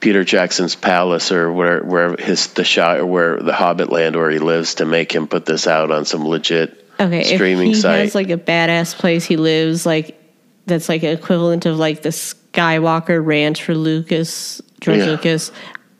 [0.00, 4.30] Peter Jackson's palace or where where his the shot or where the Hobbit land where
[4.30, 7.80] he lives to make him put this out on some legit Okay, streaming if he
[7.82, 8.00] site.
[8.02, 10.20] has like a badass place he lives, like
[10.66, 15.06] that's like an equivalent of like the Skywalker Ranch for Lucas, George Yeah.
[15.06, 15.50] Lucas.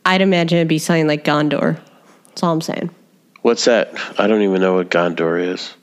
[0.05, 1.79] I'd imagine it'd be something like Gondor.
[2.27, 2.89] That's all I'm saying.
[3.41, 3.93] What's that?
[4.19, 5.73] I don't even know what Gondor is,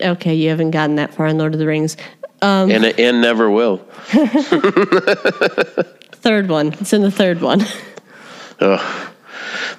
[0.00, 1.96] Okay, you haven't gotten that far in Lord of the Rings.
[2.40, 3.78] Um, and and never will.
[6.12, 6.72] third one.
[6.74, 7.62] It's in the third one.
[8.60, 9.08] Ugh.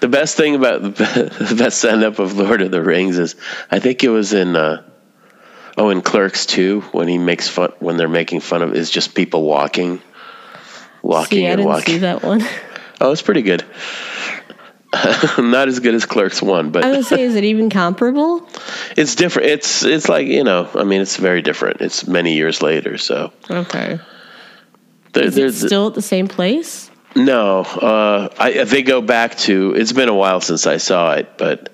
[0.02, 0.90] The best thing about the,
[1.50, 3.36] the best send up of Lord of the Rings is
[3.72, 4.84] I think it was in uh,
[5.80, 9.16] oh in Clerks two when he makes fun when they're making fun of is just
[9.16, 10.02] people walking,
[11.02, 11.94] walking see, I and didn't walking.
[11.96, 12.44] see that one.
[13.02, 13.64] Oh, it's pretty good.
[15.38, 18.46] Not as good as Clerks one, I but was gonna say, is it even comparable?
[18.98, 19.48] it's different.
[19.50, 21.80] It's it's like you know I mean it's very different.
[21.80, 24.00] It's many years later, so Okay.
[25.14, 26.92] there, Is it there's still at the same place?
[27.16, 29.74] No, uh, I, they go back to.
[29.76, 31.74] It's been a while since I saw it, but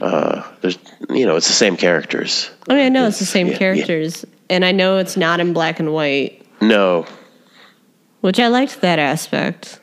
[0.00, 0.78] Uh, there's,
[1.10, 2.50] you know, it's the same characters.
[2.68, 3.58] I mean, I know it's, the same yeah, yeah.
[3.58, 7.06] characters, and I know it's not in black and white, No,
[8.20, 9.80] which I liked that aspect.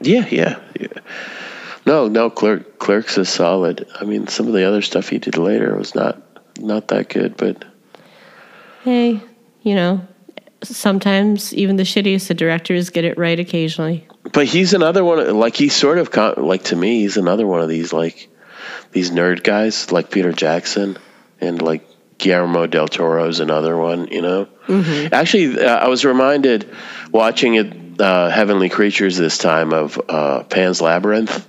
[0.00, 0.88] yeah, yeah, yeah.
[1.86, 3.86] No, no, Clerk, Clerks is solid.
[4.00, 6.20] I mean, some of the other stuff he did later was not
[6.58, 7.64] not that good, but
[8.82, 9.20] Hey,
[9.62, 10.06] you know,
[10.62, 14.06] sometimes even the shittiest of directors get it right occasionally.
[14.32, 15.38] but he's another one.
[15.38, 18.28] Like he's sort of like to me, he's another one of these like
[18.92, 20.98] these nerd guys, like Peter Jackson
[21.40, 21.86] and like
[22.18, 24.08] Guillermo del Toro's another one.
[24.08, 24.48] You know,
[25.12, 26.70] actually, uh, I was reminded
[27.10, 31.46] watching it, uh, Heavenly Creatures this time of uh, Pan's Labyrinth.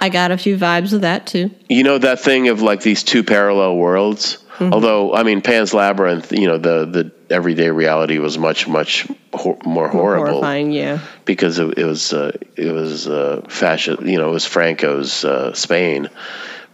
[0.00, 1.50] I got a few vibes of that too.
[1.68, 4.38] You know that thing of like these two parallel worlds.
[4.60, 9.58] Although I mean, Pan's Labyrinth, you know, the the everyday reality was much much hor-
[9.64, 11.00] more horrible Horrifying, yeah.
[11.24, 14.02] because it, it was uh, it was uh, fascist.
[14.02, 16.08] You know, it was Franco's uh, Spain,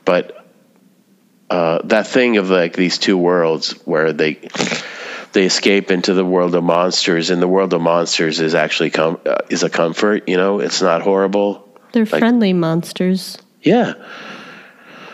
[0.04, 0.46] but
[1.48, 4.38] uh, that thing of like these two worlds where they
[5.32, 9.20] they escape into the world of monsters, and the world of monsters is actually com-
[9.24, 10.28] uh, is a comfort.
[10.28, 11.66] You know, it's not horrible.
[11.92, 13.38] They're Like- friendly monsters.
[13.62, 13.94] Yeah,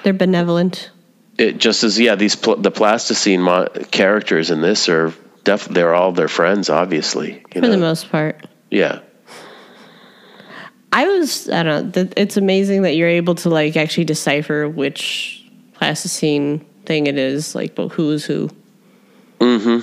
[0.02, 0.90] They're benevolent.
[1.38, 5.12] It just as yeah these pl- the plasticine mo- characters in this are
[5.44, 8.46] def- they're all their friends obviously you For know the most part.
[8.70, 9.00] yeah
[10.92, 11.90] I was I don't know.
[11.92, 17.54] th- It's amazing that you're able to like actually decipher which plasticine thing it is,
[17.54, 18.48] like but who's who.
[19.40, 19.80] mm-hmm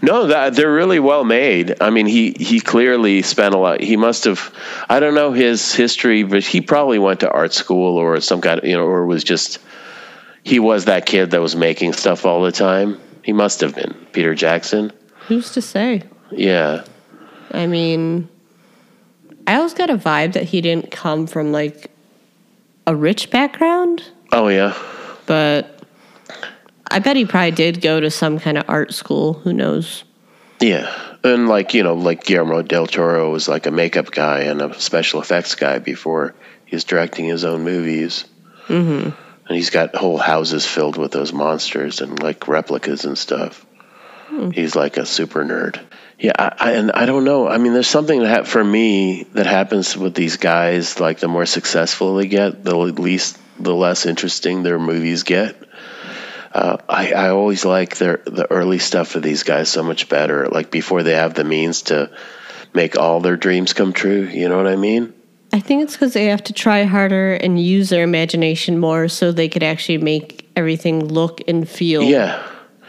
[0.00, 3.96] no that they're really well made i mean he he clearly spent a lot he
[3.96, 4.54] must have
[4.88, 8.60] i don't know his history but he probably went to art school or some kind
[8.60, 9.58] of you know or was just
[10.46, 13.92] he was that kid that was making stuff all the time he must have been
[14.12, 14.92] peter jackson
[15.28, 16.02] Who's to say?
[16.30, 16.84] yeah
[17.52, 18.28] I mean,
[19.46, 21.90] I always got a vibe that he didn't come from like
[22.86, 24.76] a rich background, oh yeah
[25.26, 25.76] but
[26.90, 29.34] I bet he probably did go to some kind of art school.
[29.34, 30.04] Who knows?
[30.60, 30.92] Yeah.
[31.24, 34.78] And like, you know, like Guillermo del Toro was like a makeup guy and a
[34.80, 36.34] special effects guy before
[36.64, 38.24] he was directing his own movies.
[38.68, 39.10] Mm-hmm.
[39.46, 43.64] And he's got whole houses filled with those monsters and like replicas and stuff.
[44.52, 45.80] He's like a super nerd.
[46.18, 47.46] Yeah, I, I, and I don't know.
[47.46, 50.98] I mean, there's something that hap- for me that happens with these guys.
[50.98, 55.56] Like the more successful they get, the least, the less interesting their movies get.
[56.52, 60.48] Uh, I, I always like their the early stuff of these guys so much better.
[60.48, 62.10] Like before they have the means to
[62.72, 64.22] make all their dreams come true.
[64.22, 65.12] You know what I mean?
[65.52, 69.32] I think it's because they have to try harder and use their imagination more so
[69.32, 72.42] they could actually make everything look and feel Yeah.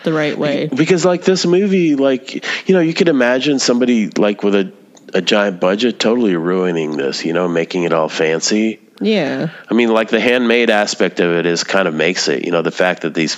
[0.04, 0.68] the right way.
[0.76, 2.34] Because like this movie, like
[2.68, 4.72] you know, you could imagine somebody like with a
[5.14, 7.24] a giant budget totally ruining this.
[7.24, 8.80] You know, making it all fancy.
[9.00, 9.50] Yeah.
[9.70, 12.44] I mean, like the handmade aspect of it is kind of makes it.
[12.46, 13.38] You know, the fact that these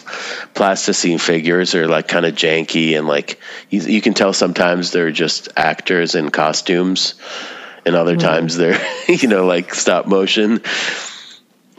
[0.53, 3.39] plasticine figures are like kind of janky and like
[3.69, 7.15] you, you can tell sometimes they're just actors in costumes,
[7.89, 8.27] and other mm-hmm.
[8.27, 10.61] times they're you know like stop motion.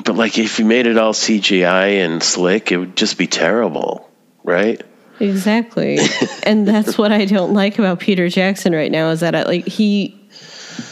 [0.04, 4.10] But like if you made it all CGI and slick, it would just be terrible,
[4.42, 4.82] right?
[5.20, 5.98] Exactly.
[6.42, 9.68] and that's what I don't like about Peter Jackson right now is that I, like
[9.68, 10.18] he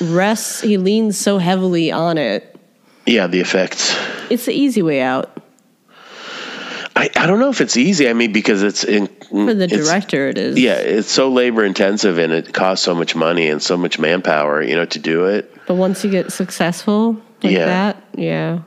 [0.01, 2.55] rests he leans so heavily on it.
[3.07, 3.97] Yeah, the effects.
[4.31, 5.43] It's the easy way out.
[6.99, 8.09] I, I don't know if it's easy.
[8.09, 10.59] I mean, because it's in For the director it is.
[10.59, 14.63] Yeah, it's so labor intensive and it costs so much money and so much manpower,
[14.63, 15.53] you know, to do it.
[15.67, 17.67] But once you get successful like Yeah.
[17.67, 18.61] that, yeah.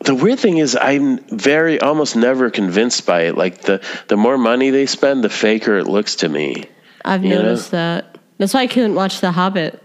[0.00, 3.36] The weird thing is, I'm very almost never convinced by it.
[3.36, 6.64] Like the the more money they spend, the faker it looks to me.
[7.04, 7.42] I've You know?
[7.42, 8.18] noticed that.
[8.38, 9.84] That's why I couldn't watch The Hobbit.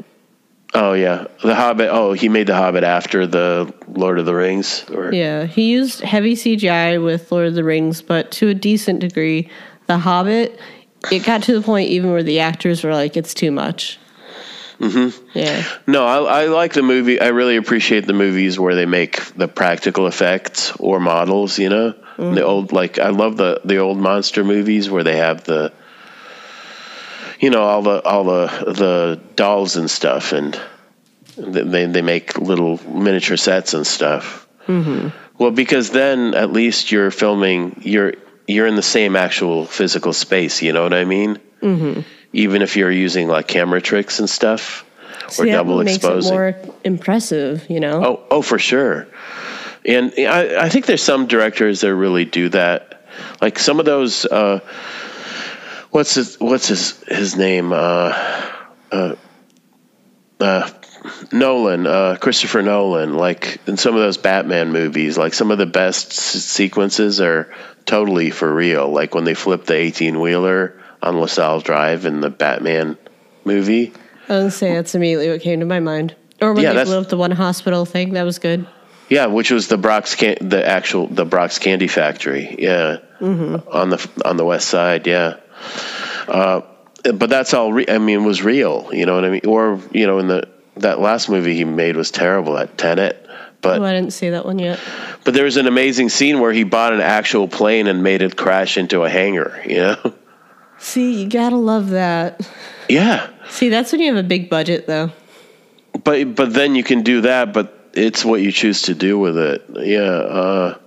[0.74, 1.89] Oh yeah, the Hobbit.
[1.91, 6.01] Oh, he made the Hobbit after the Lord of the Rings, or Yeah, he used
[6.01, 9.49] heavy CGI with Lord of the Rings, but to a decent degree.
[9.88, 10.59] The Hobbit,
[11.09, 13.97] it got to the point even where the actors were like, "It's too much."
[14.80, 15.28] Mm-hmm.
[15.34, 16.05] Yeah, no.
[16.05, 17.20] I, I like the movie.
[17.20, 21.57] I really appreciate the movies where they make the practical effects or models.
[21.57, 25.45] You know, the old like I love the the old monster movies where they have
[25.45, 25.72] the
[27.39, 30.59] you know all the all the the dolls and stuff and
[31.38, 35.09] they they make little miniature sets and stuff mm-hmm.
[35.38, 38.13] well because then at least you're filming you're
[38.47, 42.01] you're in the same actual physical space you know what i mean mm-hmm.
[42.33, 44.83] even if you're using like camera tricks and stuff
[45.38, 47.69] or double makes exposing it more impressive.
[47.69, 48.05] You know.
[48.05, 49.07] Oh, oh, for sure.
[49.85, 53.05] And I, I think there's some directors that really do that.
[53.41, 54.59] Like some of those, uh,
[55.97, 57.73] what's his, what's his, his name?
[57.73, 58.13] Uh,
[58.91, 59.15] uh,
[60.39, 60.69] uh,
[61.31, 65.65] Nolan, uh, Christopher Nolan, like in some of those Batman movies, like some of the
[65.65, 67.51] best s- sequences are
[67.87, 68.87] totally for real.
[68.89, 72.95] Like when they flip the 18 wheeler on LaSalle Drive in the Batman
[73.43, 73.91] movie.
[74.29, 76.15] I was say that's immediately what came to my mind.
[76.41, 78.67] Or when Yeah, they blew up the one hospital thing, that was good.
[79.09, 82.55] Yeah, which was the Brach's can- the actual the Brach's Candy Factory.
[82.59, 85.07] Yeah, on the on the west side.
[85.07, 85.37] Yeah,
[86.28, 86.62] uh,
[87.14, 87.72] but that's all.
[87.74, 88.89] Re- I mean, was real.
[88.91, 89.45] You know what I mean?
[89.45, 90.47] Or you know, in the
[90.78, 92.53] that last movie he made was terrible.
[92.55, 93.24] That Tenet.
[93.62, 94.80] But Oh, I didn't see that one yet.
[95.24, 98.36] but there was an amazing scene where he bought an actual plane and made it
[98.36, 99.60] crash into a hangar.
[99.68, 100.14] You know?
[100.78, 102.47] See, you gotta love that.
[102.88, 103.28] Yeah.
[103.49, 105.12] See, that's when you have a big budget, though.
[106.03, 107.51] But but then you can do that.
[107.51, 109.66] But it's what you choose to do with it.
[109.74, 110.01] Yeah.
[110.01, 110.78] Uh,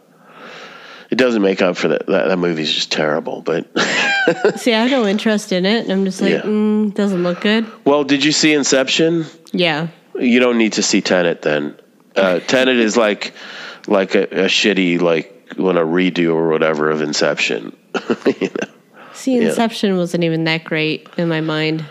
[1.11, 2.07] it doesn't make up for that.
[2.07, 3.43] That, that movie's just terrible.
[3.43, 3.67] But
[4.57, 6.43] See, I have no interest in it, and I'm just like, Yeah.
[6.43, 7.67] mm, doesn't look good.
[7.85, 9.25] well, did you see Inception?
[9.53, 9.89] Yeah.
[10.19, 11.75] You don't need to see Tenet then.
[12.17, 13.33] Uh, Tenet is like
[13.87, 17.77] like a, a shitty like when a redo or whatever of Inception.
[18.27, 18.69] you know?
[19.15, 21.85] See, Inception wasn't even that great in my mind.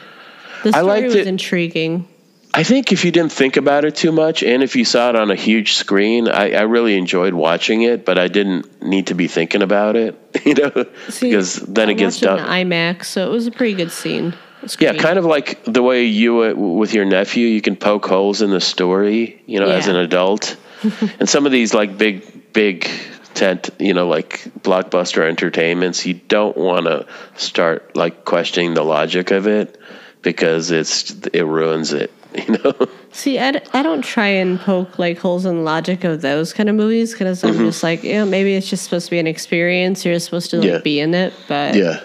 [0.63, 2.07] The I story was it- intriguing.
[2.53, 5.15] I think if you didn't think about it too much, and if you saw it
[5.15, 8.05] on a huge screen, I, I really enjoyed watching it.
[8.05, 11.91] But I didn't need to be thinking about it, you know, See, because then I
[11.91, 12.39] it gets done.
[12.39, 14.33] IMAX, so it was a pretty good scene.
[14.79, 18.41] Yeah, kind of like the way you uh, with your nephew, you can poke holes
[18.41, 20.57] in the story, you know, as an adult.
[21.19, 22.89] and some of these like big, big
[23.35, 29.31] tent, you know, like blockbuster entertainments, you don't want to start like questioning the logic
[29.31, 29.77] of it
[30.21, 32.11] because it's it ruins it,
[32.47, 32.87] you know.
[33.11, 36.53] See, I, d- I don't try and poke like holes in the logic of those
[36.53, 37.59] kind of movies because Mm-hmm.
[37.59, 40.05] I'm just like, you know, maybe it's just supposed to be an experience.
[40.05, 40.77] You're supposed to like Yeah.
[40.79, 42.01] be in it, but yeah,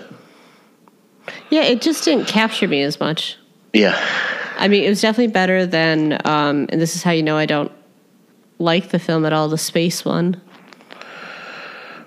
[1.51, 3.37] yeah, it just didn't capture me as much.
[3.73, 3.99] yeah.
[4.57, 7.45] I mean, it was definitely better than, um, and this is how you know I
[7.45, 7.73] don't
[8.61, 9.49] like the film at all.
[9.49, 10.41] The space one,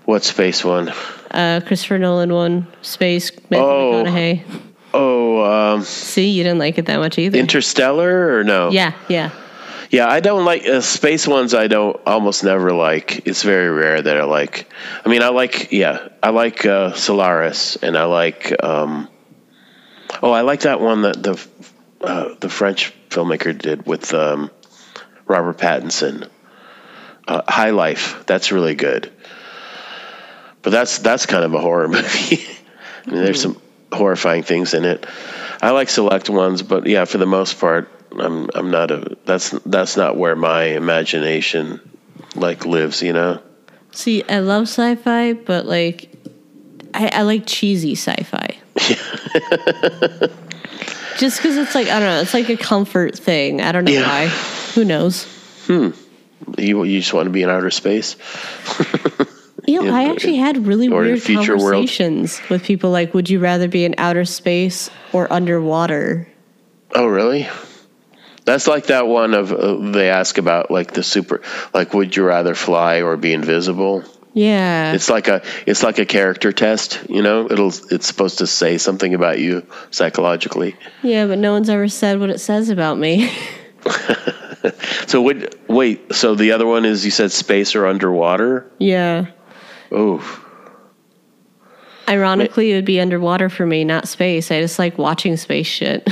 [0.06, 0.94] What space one?
[1.32, 4.04] uh, Christopher Nolan one, Space, Matthew Oh.
[4.06, 4.44] McConaughey.
[4.98, 7.38] Oh, um, See, you didn't like it that much either.
[7.38, 8.72] Interstellar or no?
[8.72, 9.32] yeah, yeah.
[9.90, 11.54] Yeah, I don't like uh, space ones.
[11.54, 13.26] I don't almost never like.
[13.26, 14.70] It's very rare that I like.
[15.06, 18.54] I mean, I like yeah, I like uh, Solaris, and I like.
[18.62, 19.08] Um,
[20.22, 21.48] oh, I like that one that the
[22.02, 24.52] uh, the French filmmaker did with um,
[25.26, 26.30] Robert Pattinson.
[27.26, 28.24] Uh, High Life.
[28.26, 29.12] That's really good.
[30.64, 32.46] But that's that's kind of a horror movie.
[33.06, 33.62] I mean, there's some
[33.92, 35.06] horrifying things in it.
[35.62, 39.50] I like select ones, but yeah, for the most part, I'm I'm not a that's
[39.66, 41.80] that's not where my imagination
[42.36, 43.42] like lives, you know.
[43.92, 46.10] See, I love sci-fi, but like,
[46.94, 48.58] I, I like cheesy sci-fi.
[48.90, 50.28] Yeah.
[51.18, 53.60] Just because it's like I don't know, it's like a comfort thing.
[53.62, 54.08] I don't know Yeah.
[54.08, 54.28] why.
[54.76, 55.24] Who knows?
[55.66, 55.90] Hmm.
[56.60, 58.16] You you just want to be in outer space.
[59.68, 61.74] You know, I actually had really weird future world.
[61.74, 62.90] conversations with people.
[62.90, 66.28] Like, would you rather be in outer space or underwater?
[66.96, 67.48] Oh, really?
[68.46, 71.42] That's like that one of uh, they ask about like the super
[71.74, 74.04] like would you rather fly or be invisible?
[74.34, 77.48] Yeah, It's like a it's like a character test, you know.
[77.52, 80.76] It'll it's supposed to say something about you psychologically.
[81.04, 83.30] yeah, but no one's ever said what it says about me.
[85.08, 88.70] So would wait, so the other one is you said space or underwater?
[88.80, 89.28] yeah,
[89.92, 90.22] Oh,
[92.08, 94.52] ironically, it would be underwater for me, not space.
[94.52, 96.08] I just like watching space shit.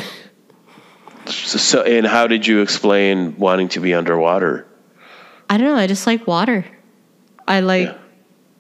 [1.26, 4.68] so, so and how did you explain wanting to be underwater?
[5.50, 5.76] I don't know.
[5.76, 6.66] I just like water.
[7.48, 7.98] I like Yeah.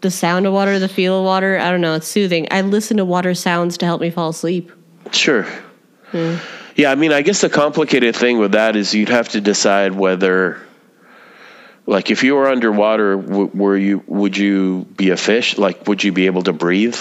[0.01, 1.57] the sound of water, the feel of water.
[1.57, 1.95] I don't know.
[1.95, 2.47] It's soothing.
[2.51, 4.71] I listen to water sounds to help me fall asleep.
[5.11, 5.43] Sure.
[6.11, 6.35] Hmm.
[6.75, 9.93] Yeah, I mean, I guess the complicated thing with that is you'd have to decide
[9.93, 10.61] whether,
[11.85, 15.57] like, if you were underwater, w- were you would you be a fish?
[15.57, 16.97] Like, would you be able to breathe,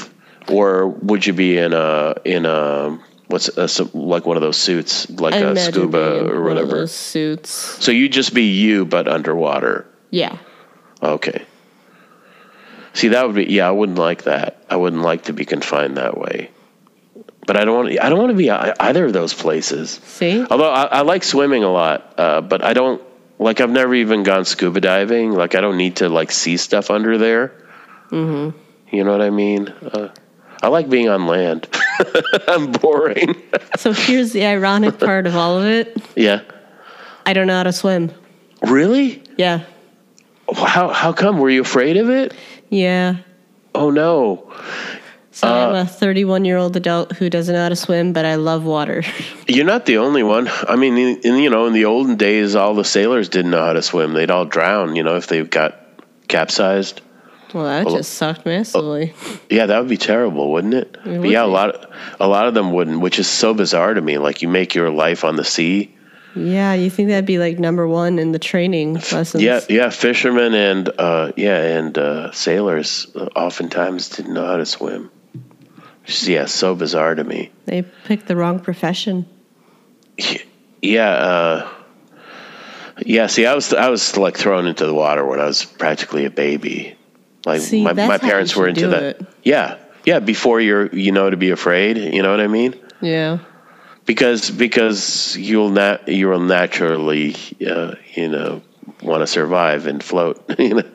[0.48, 5.08] or would you be in a in a what's a, like one of those suits,
[5.10, 6.80] like I a scuba or one of whatever?
[6.80, 7.50] those suits.
[7.50, 9.86] So you'd just be you, but underwater.
[10.10, 10.38] Yeah.
[11.02, 11.44] Okay.
[12.92, 13.68] See, that would be yeah.
[13.68, 14.64] I wouldn't like that.
[14.70, 16.50] I wouldn't like to be confined that way.
[17.46, 18.00] But I don't want.
[18.00, 20.00] I don't want to be either of those places.
[20.04, 20.44] See?
[20.48, 23.02] Although I, I like swimming a lot, uh, but I don't
[23.38, 23.60] like.
[23.60, 25.32] I've never even gone scuba diving.
[25.32, 27.52] Like I don't need to like see stuff under there.
[28.10, 28.58] Mm-hmm.
[28.96, 29.68] You know what I mean?
[29.68, 30.12] Uh,
[30.62, 31.68] I like being on land.
[32.48, 33.34] I'm boring.
[33.76, 35.96] So here's the ironic part of all of it.
[36.16, 36.42] yeah.
[37.26, 38.12] I don't know how to swim.
[38.62, 39.22] Really?
[39.36, 39.64] Yeah.
[40.54, 41.38] How how come?
[41.38, 42.34] Were you afraid of it?
[42.70, 43.16] Yeah.
[43.74, 44.52] Oh no.
[45.34, 48.36] So I'm a 31 year old adult who doesn't know how to swim, but I
[48.36, 49.02] love water.
[49.48, 50.48] You're not the only one.
[50.48, 53.64] I mean, in, in you know, in the olden days, all the sailors didn't know
[53.64, 54.12] how to swim.
[54.12, 54.94] They'd all drown.
[54.94, 55.80] You know, if they got
[56.28, 57.00] capsized.
[57.52, 59.12] Well, that Well, just sucked massively.
[59.50, 60.98] Yeah, that would be terrible, wouldn't it?
[61.04, 61.52] But would yeah, a be.
[61.52, 64.18] lot, a lot of them wouldn't, which is so bizarre to me.
[64.18, 65.94] Like you make your life on the sea.
[66.36, 69.42] Yeah, you think that'd be like number one in the training lessons?
[69.42, 74.66] Yeah, yeah, fishermen and uh, yeah, and uh, sailors uh, oftentimes didn't know how to
[74.66, 75.10] swim.
[76.06, 77.50] Yeah, so bizarre to me.
[77.64, 79.26] They picked the wrong profession.
[80.82, 81.68] Yeah, uh,
[83.04, 83.26] yeah.
[83.26, 86.30] See, I was I was like thrown into the water when I was practically a
[86.30, 86.96] baby.
[87.46, 89.02] Like See, my, my parents were into that.
[89.02, 89.26] it.
[89.42, 90.18] Yeah, yeah.
[90.20, 91.96] Before you're you know to be afraid.
[91.96, 92.74] You know what I mean?
[93.00, 93.38] Yeah.
[94.04, 97.34] Because because you'll not you will naturally
[97.66, 98.62] uh, you know
[99.02, 100.44] want to survive and float.
[100.58, 100.90] You know.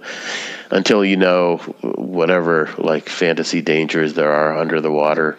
[0.71, 5.37] Until you know whatever like fantasy dangers there are under the water.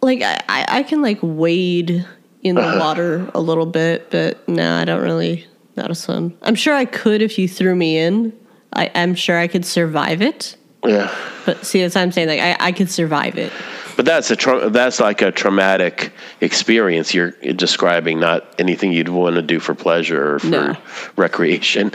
[0.00, 2.06] Like I, I can like wade
[2.42, 2.78] in the Uh-huh.
[2.80, 5.46] water a little bit, but no, I don't really
[5.76, 6.36] know how to swim.
[6.42, 8.32] I'm sure I could if you threw me in.
[8.72, 10.56] I, I'm sure I could survive it.
[10.84, 11.12] Yeah.
[11.46, 12.28] But see, that's what I'm saying.
[12.28, 13.52] Like I, I could survive it.
[13.98, 19.34] But that's a tra- that's like a traumatic experience you're describing, not anything you'd want
[19.34, 20.76] to do for pleasure or for No.
[21.16, 21.90] recreation.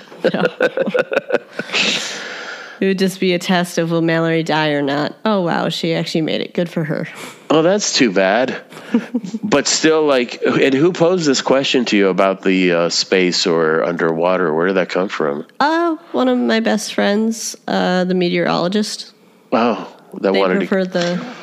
[2.81, 5.15] It would just be a test of will Mallory die or not.
[5.23, 6.53] Oh wow, she actually made it.
[6.53, 7.07] Good for her.
[7.49, 8.61] Oh, that's too bad.
[9.43, 13.81] but still, like, and who posed this question to you about the uh, space or
[13.81, 14.53] underwater?
[14.53, 15.47] Where did that come from?
[15.61, 19.13] Uh, one of my best friends, uh, the meteorologist.
[19.51, 21.42] Wow, that They wanted prefer the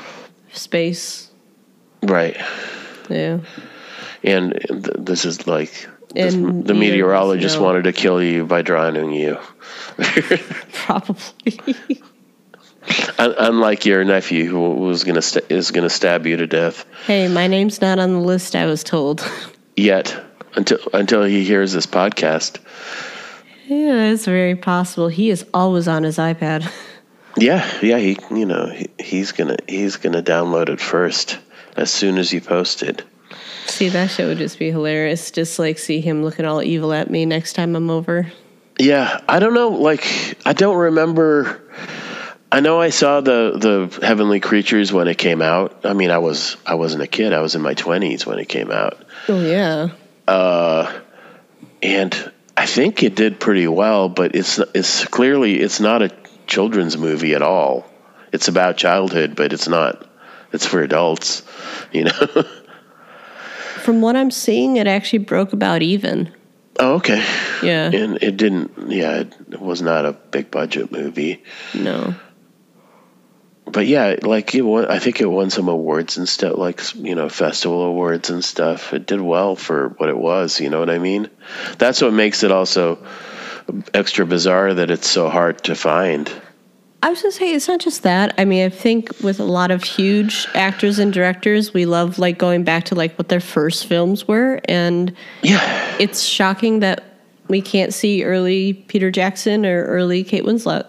[0.53, 1.31] space.
[2.03, 2.37] right.
[3.09, 3.41] Yeah.
[4.23, 7.63] And th- this is like this, the meteorologist know.
[7.65, 9.39] wanted to kill you by drowning you.
[10.73, 11.77] Probably.
[13.19, 16.85] Unlike your nephew, who was gonna st- is gonna stab you to death.
[17.07, 19.25] hey, my name's not on the list, I was told.
[19.77, 20.17] yet
[20.55, 22.59] until until he hears this podcast.
[23.67, 25.09] yeah, it's very possible.
[25.09, 26.71] He is always on his iPad.
[27.37, 31.39] Yeah, yeah, he you know he, he's gonna he's gonna download it first
[31.77, 33.05] as soon as you post it.
[33.67, 35.31] See, that shit would just be hilarious.
[35.31, 38.31] Just like see him looking all evil at me next time I'm over.
[38.79, 39.69] Yeah, I don't know.
[39.69, 41.63] Like I don't remember.
[42.53, 43.53] I know I saw the
[43.91, 45.85] the Heavenly Creatures when it came out.
[45.85, 47.33] I mean, I was I wasn't a kid.
[47.33, 49.89] I was in my twenties when it came out, Oh yeah.
[50.27, 50.93] Uh,
[51.83, 54.09] and I think it did pretty well.
[54.09, 56.11] But it's it's clearly it's not a
[56.51, 57.87] children's movie at all.
[58.33, 60.07] It's about childhood, but it's not.
[60.53, 61.43] It's for adults,
[61.93, 62.13] you know.
[63.83, 66.33] From what I'm seeing, it actually broke about even.
[66.79, 67.25] oh, okay.
[67.63, 67.91] Yeah.
[67.91, 68.91] And it didn't.
[68.91, 71.43] Yeah, it was not a big budget movie.
[71.73, 72.15] No.
[73.67, 77.15] but yeah, like it won, I think it won some awards and stuff, like you
[77.15, 78.93] know, festival awards and stuff.
[78.93, 80.61] It did well for what it was.
[80.61, 81.31] You know what I mean?
[81.79, 82.99] That's what makes it also
[83.95, 86.31] extra bizarre that it's so hard to find.
[87.03, 88.35] I was gonna say it's not just that.
[88.39, 92.37] I mean, I think with a lot of huge actors and directors, we love like
[92.37, 97.05] going back to like what their first films were, and Yeah, it's shocking that
[97.49, 100.87] we can't see early Peter Jackson or early Kate Winslet.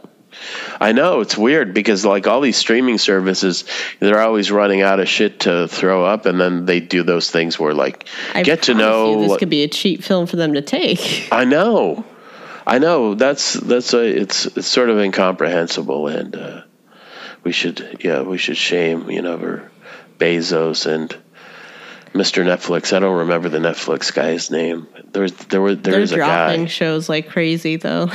[0.80, 3.66] I know it's weird because like all these streaming services,
[4.00, 7.60] they're always running out of shit to throw up, and then they do those things
[7.60, 9.22] where like I get to know.
[9.22, 11.30] you this could be a cheap film for them to take.
[11.32, 12.06] I know,
[12.66, 13.16] I know.
[13.16, 16.62] That's that's a it's it's sort of incomprehensible, and uh,
[17.44, 19.62] we should yeah we should shame you know
[20.18, 21.16] Bezos and
[22.14, 22.44] Mr.
[22.44, 22.94] Netflix.
[22.94, 24.88] I don't remember the Netflix guy's name.
[25.12, 26.68] There's there were They're there's a dropping guy.
[26.68, 28.12] shows like crazy though,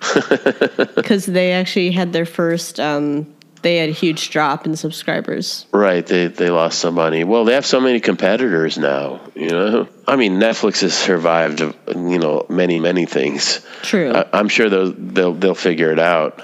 [0.94, 2.78] because they actually had their first.
[2.78, 5.66] Um, they had a huge drop in subscribers.
[5.72, 7.24] Right, they they lost some money.
[7.24, 9.20] Well, they have so many competitors now.
[9.34, 13.64] You know, I mean, Netflix has survived you know many many things.
[13.82, 14.12] True.
[14.12, 16.42] I, I'm sure they'll they'll they'll figure it out.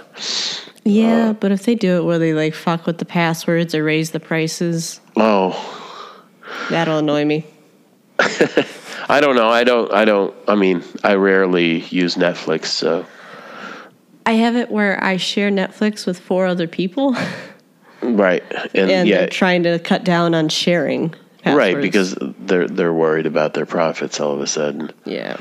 [0.85, 3.85] yeah, uh, but if they do it where they like fuck with the passwords or
[3.85, 5.53] raise the prices, Oh,
[6.71, 7.45] that'll annoy me.
[9.11, 9.49] I don't know.
[9.49, 9.93] I don't.
[9.93, 10.35] I don't.
[10.47, 13.07] I mean, I rarely use Netflix, so
[14.29, 17.17] I have it where I share Netflix with four other people,
[18.03, 18.43] right,
[18.75, 21.15] and, and yeah, they're trying to cut down on sharing.
[21.43, 21.57] Passwords.
[21.57, 24.93] right, because they're they're worried about their profits all of a sudden.
[25.07, 25.41] yeah,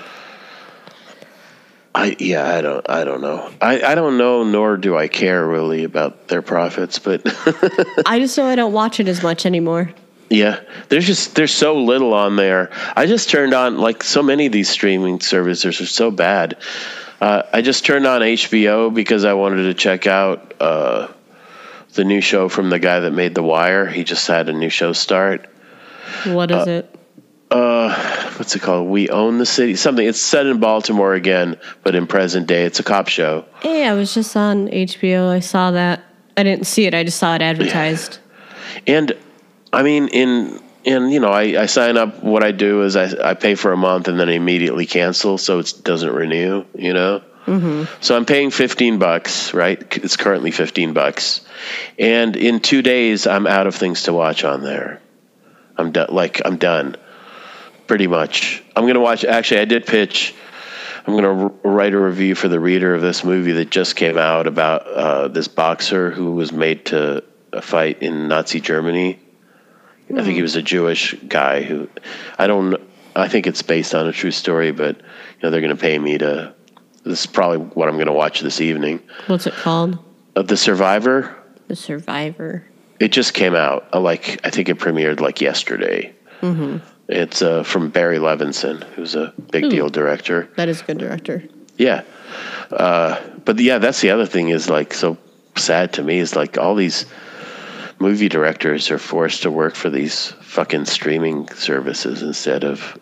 [1.93, 2.89] I yeah, I don't.
[2.89, 3.51] I don't know.
[3.59, 7.23] I I don't know, nor do I care really about their profits, but
[8.05, 9.91] I just know I don't watch it as much anymore.
[10.29, 12.71] yeah, there's just there's so little on there.
[12.95, 16.55] I just turned on like so many of these streaming services are so bad.
[17.19, 21.07] Uh, I just turned on HBO because I wanted to check out uh,
[21.93, 23.87] the new show from the guy that made The Wire.
[23.87, 25.49] He just had a new show start.
[26.25, 26.97] What is it?
[28.37, 28.87] What's it called?
[28.87, 29.75] We Own the City.
[29.75, 30.07] Something.
[30.07, 32.65] It's set in Baltimore again, but in present day.
[32.65, 33.45] It's a cop show.
[33.61, 35.29] Hey, I was just on HBO.
[35.29, 36.03] I saw that.
[36.37, 36.93] I didn't see it.
[36.93, 38.19] I just saw it advertised.
[38.85, 39.13] And
[39.73, 42.23] I mean, in and you know, I, I sign up.
[42.23, 45.37] What I do is I, I pay for a month and then I immediately cancel,
[45.37, 46.65] so it doesn't renew.
[46.75, 47.21] You know.
[47.45, 48.01] Mm-hmm.
[48.01, 49.81] So I'm paying 15 bucks, right?
[49.97, 51.41] It's currently 15 bucks,
[51.97, 55.01] and in two days I'm out of things to watch on there.
[55.77, 56.09] I'm done.
[56.11, 56.97] Like I'm done,
[57.87, 58.63] pretty much.
[58.75, 59.23] I'm gonna watch.
[59.23, 60.35] Actually, I did pitch.
[61.05, 64.17] I'm gonna r- write a review for the reader of this movie that just came
[64.17, 67.23] out about uh, this boxer who was made to
[67.53, 69.19] uh, fight in Nazi Germany.
[70.15, 71.89] I think he was a Jewish guy who,
[72.37, 72.75] I don't,
[73.15, 75.03] I think it's based on a true story, but you
[75.43, 76.53] know they're going to pay me to.
[77.03, 79.01] This is probably what I'm going to watch this evening.
[79.27, 79.97] What's it called?
[80.35, 81.35] Uh, the Survivor.
[81.67, 82.65] The Survivor.
[82.99, 83.87] It just came out.
[83.93, 86.13] uh, Like I think it premiered like yesterday.
[86.41, 86.77] Mm-hmm.
[87.09, 89.69] It's uh, from Barry Levinson, who's a big Ooh.
[89.69, 90.49] deal director.
[90.57, 91.43] That is a good director.
[91.77, 92.03] Yeah.
[92.71, 95.17] Uh, but yeah, that's the other thing is like so
[95.55, 97.05] sad to me is like all these
[97.99, 102.97] movie directors are forced to work for these fucking streaming services instead of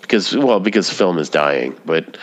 [0.00, 2.16] because well because film is dying, but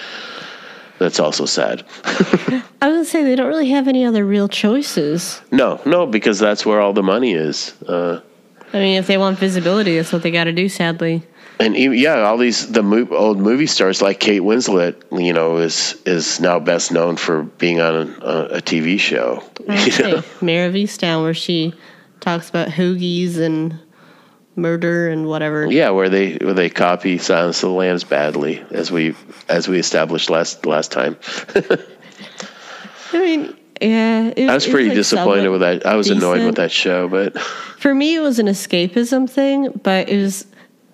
[1.00, 1.84] that's also sad.
[2.04, 5.42] I was gonna say they don't really have any other real choices.
[5.52, 7.74] no, no, because that's where all the money is.
[7.84, 8.22] Uh,
[8.74, 10.70] I mean, if they want visibility, that's what they got to do.
[10.70, 11.24] Sadly,
[11.60, 15.58] and even, yeah, all these the mo- old movie stars like Kate Winslet, you know,
[15.58, 19.44] is is now best known for being on a, a TV show.
[19.62, 20.22] You know?
[20.22, 21.74] hey, Mare of Easttown, where she
[22.20, 23.80] talks about hoagies and
[24.56, 25.72] murder and whatever.
[25.72, 29.16] Yeah, where they where they copy Silence of the Lambs badly, as we
[29.48, 31.18] as we established last last time.
[33.14, 35.86] I mean, yeah, it, I was pretty like, disappointed with that.
[35.86, 40.08] I was annoyed with that show, but For me, it was an escapism thing, but
[40.08, 40.46] it was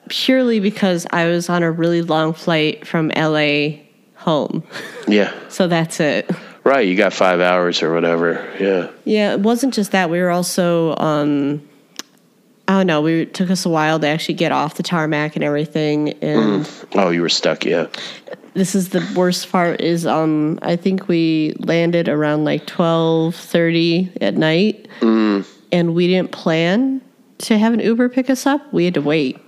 [0.10, 3.80] purely because I was on a really long flight from LA
[4.16, 4.64] home.
[5.08, 6.30] yeah, So that's it.
[6.64, 6.88] right.
[6.88, 8.48] You got five hours or whatever.
[8.60, 10.10] Yeah, Yeah, it wasn't just that.
[10.10, 11.62] We were also, um,
[12.68, 15.36] I don't know, we it took us a while to actually get off the tarmac
[15.36, 16.10] and everything.
[16.22, 17.64] And oh, you were stuck.
[17.64, 17.88] Yeah,
[18.56, 24.12] this is the worst part is um I think we landed around like twelve thirty
[24.20, 27.00] at night and we didn't plan
[27.40, 28.62] to have an Uber pick us up.
[28.74, 29.40] We had to wait.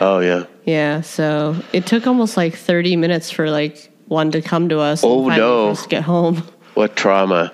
[0.00, 0.44] Oh yeah.
[0.64, 5.02] Yeah, so it took almost like thirty minutes for like one to come to us.
[5.04, 5.70] Oh, no.
[5.70, 6.42] us to get home.
[6.74, 7.52] What trauma?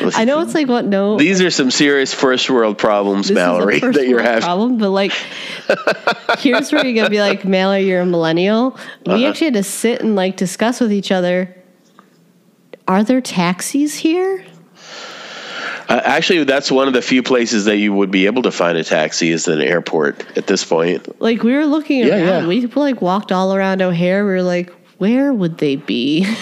[0.00, 3.82] I know it's like what no These are some serious first world problems, Mallory, is
[3.82, 4.42] a first that you're having.
[4.42, 5.12] problem, but like
[6.38, 8.74] here's where you're gonna be like, Mallory, you're a millennial.
[8.74, 9.14] Uh-huh.
[9.16, 11.56] We actually had to sit and like discuss with each other.
[12.88, 14.44] Are there taxis here?
[15.88, 18.78] Uh, actually, that's one of the few places that you would be able to find
[18.78, 21.20] a taxi is an airport at this point.
[21.20, 22.42] Like we were looking Yeah, around.
[22.42, 22.46] yeah.
[22.46, 24.24] We like walked all around O'Hare.
[24.24, 26.26] We were like, where would they be?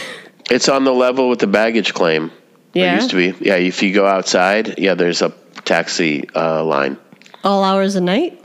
[0.51, 2.31] It's on the level with the baggage claim.
[2.75, 2.97] It Yeah?
[2.97, 3.47] used to be.
[3.47, 5.33] Yeah, if you go outside, yeah, there's a
[5.65, 6.99] taxi uh, line.
[7.45, 8.39] all hours of night?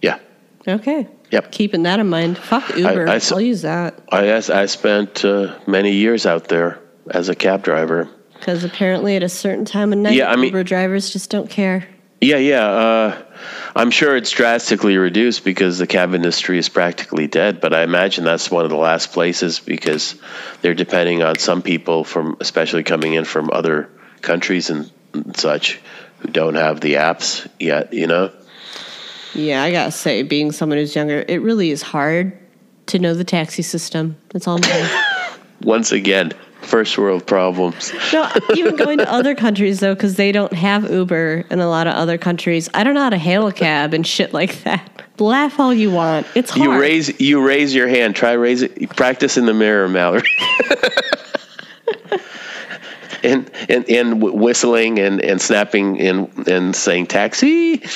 [0.00, 0.18] Yeah.
[0.66, 1.06] Okay.
[1.30, 1.52] Yep.
[1.52, 2.36] Keeping that in mind.
[2.38, 3.06] Fuck Uber.
[3.08, 3.94] I, will use that.
[4.10, 8.08] I I spent uh, many years out there as a cab driver.
[8.42, 11.48] Because apparently at a certain time of night, Yeah, I mean- Uber drivers just don't
[11.48, 11.86] care.
[12.20, 12.66] Yeah, yeah.
[12.66, 13.22] Uh,
[13.76, 17.60] I'm sure it's drastically reduced because the cab industry is practically dead.
[17.60, 20.16] But I imagine that's one of the last places because
[20.60, 23.88] they're depending on some people from, especially coming in from other
[24.22, 25.78] countries and, and such,
[26.18, 27.92] who don't have the apps yet.
[27.92, 28.32] You know.
[29.34, 32.36] Yeah, I gotta say, being someone who's younger, it really is hard
[32.86, 34.16] to know the taxi system.
[34.30, 35.02] That's all I'm saying.
[35.62, 36.32] Once again,
[36.62, 37.92] first world problems.
[38.12, 41.86] no, even going to other countries though, because they don't have Uber in a lot
[41.86, 42.68] of other countries.
[42.74, 45.02] I don't know how to hail a cab and shit like that.
[45.18, 46.26] Laugh all you want.
[46.34, 46.62] It's hard.
[46.62, 48.16] You raise you raise your hand.
[48.16, 48.96] Try raise it.
[48.96, 50.22] Practice in the mirror, Mallory.
[53.22, 57.82] and and and whistling and and snapping and and saying taxi.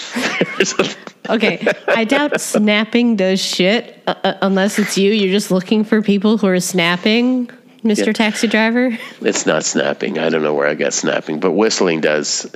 [1.28, 5.10] Okay, I doubt snapping does shit uh, uh, unless it's you.
[5.12, 7.50] You're just looking for people who are snapping,
[7.82, 8.06] Mr.
[8.06, 8.12] Yeah.
[8.12, 8.98] Taxi Driver.
[9.20, 10.18] it's not snapping.
[10.18, 12.50] I don't know where I got snapping, but whistling does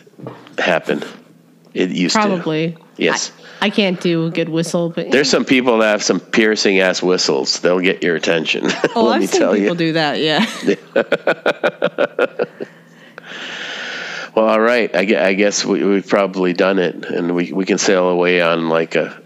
[0.59, 1.03] happen.
[1.75, 2.21] It used to.
[2.23, 2.77] Probably.
[2.97, 3.33] Yes.
[3.63, 7.03] I can't do a good whistle, but There's some people that have some piercing ass
[7.03, 7.61] whistles.
[7.61, 8.65] They'll get your attention.
[8.97, 9.75] oh, Let I've me seen people you.
[9.77, 10.19] do that.
[10.21, 10.45] Yeah.
[14.35, 14.95] Well, all right.
[14.95, 18.69] I, I guess we, we've probably done it, and we, we can sail away on
[18.69, 19.21] like a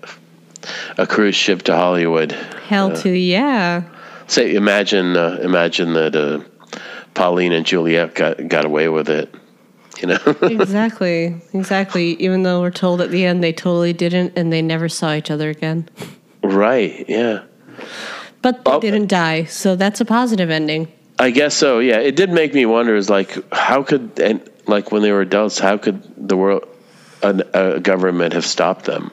[0.96, 2.32] a cruise ship to Hollywood.
[2.32, 3.82] Hell uh, to yeah.
[4.26, 6.40] Say, imagine, uh, imagine that uh,
[7.14, 9.34] Pauline and Juliet got got away with it.
[10.01, 12.12] You know, exactly, exactly.
[12.22, 15.30] Even though we're told at the end they totally didn't, and they never saw each
[15.30, 15.88] other again.
[16.42, 17.05] right?
[17.09, 17.42] Yeah.
[18.42, 18.80] But they Oh.
[18.80, 20.88] didn't die, so that's a positive ending.
[21.18, 21.78] I guess so.
[21.78, 22.96] Yeah, it did make me wonder.
[22.96, 26.66] Is like, how could and like when they were adults, how could the world,
[27.22, 27.44] a,
[27.76, 29.12] a government, have stopped them?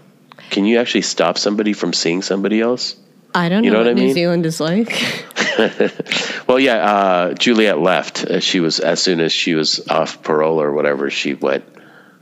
[0.50, 2.96] Can you actually stop somebody from seeing somebody else?
[3.34, 4.14] I don't You know, know what, what New mean?
[4.14, 5.02] Zealand is like.
[6.48, 6.78] Well, yeah.
[6.78, 8.26] Uh, Juliet left.
[8.26, 11.10] Uh, she was as soon as she was off parole or whatever.
[11.10, 11.64] She went,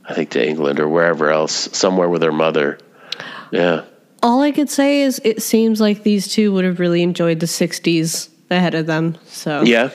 [0.05, 2.77] I think, to England or wherever else, somewhere with her mother.
[3.51, 3.85] Yeah.
[4.21, 7.45] All I could say is it seems like these two would have really enjoyed the
[7.45, 9.17] 60s ahead of them.
[9.25, 9.89] So Yeah.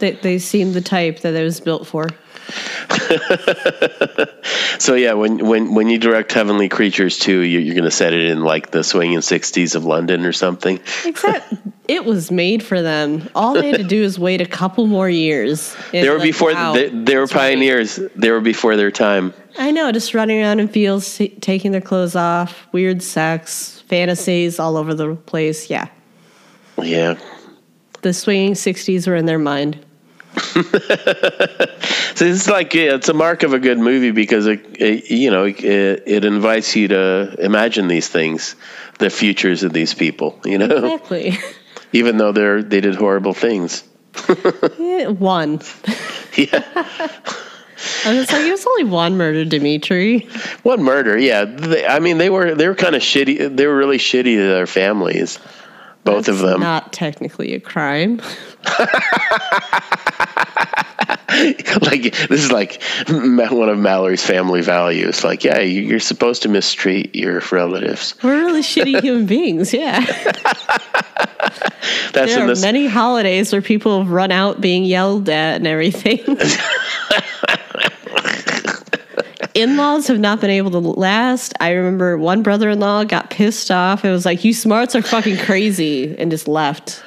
[0.00, 2.08] they, they seem the type that it was built for.
[4.78, 8.12] So yeah, when when when you direct Heavenly Creatures too, you, you're going to set
[8.12, 10.80] it in like the swinging '60s of London or something.
[11.04, 11.52] Except
[11.88, 13.28] it was made for them.
[13.34, 15.76] All they had to do is wait a couple more years.
[15.90, 17.54] They were like, before wow, they, they were that's right.
[17.54, 17.98] pioneers.
[18.14, 19.34] They were before their time.
[19.58, 24.60] I know, just running around in fields, t- taking their clothes off, weird sex, fantasies
[24.60, 25.68] all over the place.
[25.68, 25.88] Yeah.
[26.80, 27.18] Yeah.
[28.02, 29.84] The swinging 60s were in their mind.
[32.18, 35.44] So it's like it's a mark of a good movie because it, it you know
[35.44, 38.56] it, it invites you to imagine these things,
[38.98, 40.40] the futures of these people.
[40.44, 41.38] You know, Exactly.
[41.92, 43.84] even though they're they did horrible things.
[44.76, 45.60] One.
[46.36, 46.64] Yeah.
[48.04, 50.28] I was like, it was only one murder, Dmitry.
[50.64, 51.44] One murder, yeah.
[51.44, 53.56] They, I mean, they were they were kind of shitty.
[53.56, 55.38] They were really shitty to their families,
[56.02, 56.60] both of them.
[56.60, 58.20] Not technically a crime.
[61.82, 65.24] like this is like one of Mallory's family values.
[65.24, 68.14] Like, yeah, you- you're supposed to mistreat your relatives.
[68.22, 69.72] We're really shitty human beings.
[69.72, 70.00] Yeah.
[72.12, 72.62] That's There in are this.
[72.62, 76.20] many holidays where people have run out being yelled at and everything.
[79.54, 81.52] In laws have not been able to last.
[81.58, 84.04] I remember one brother in law got pissed off.
[84.04, 87.02] It was like, you smarts are fucking crazy, and just left.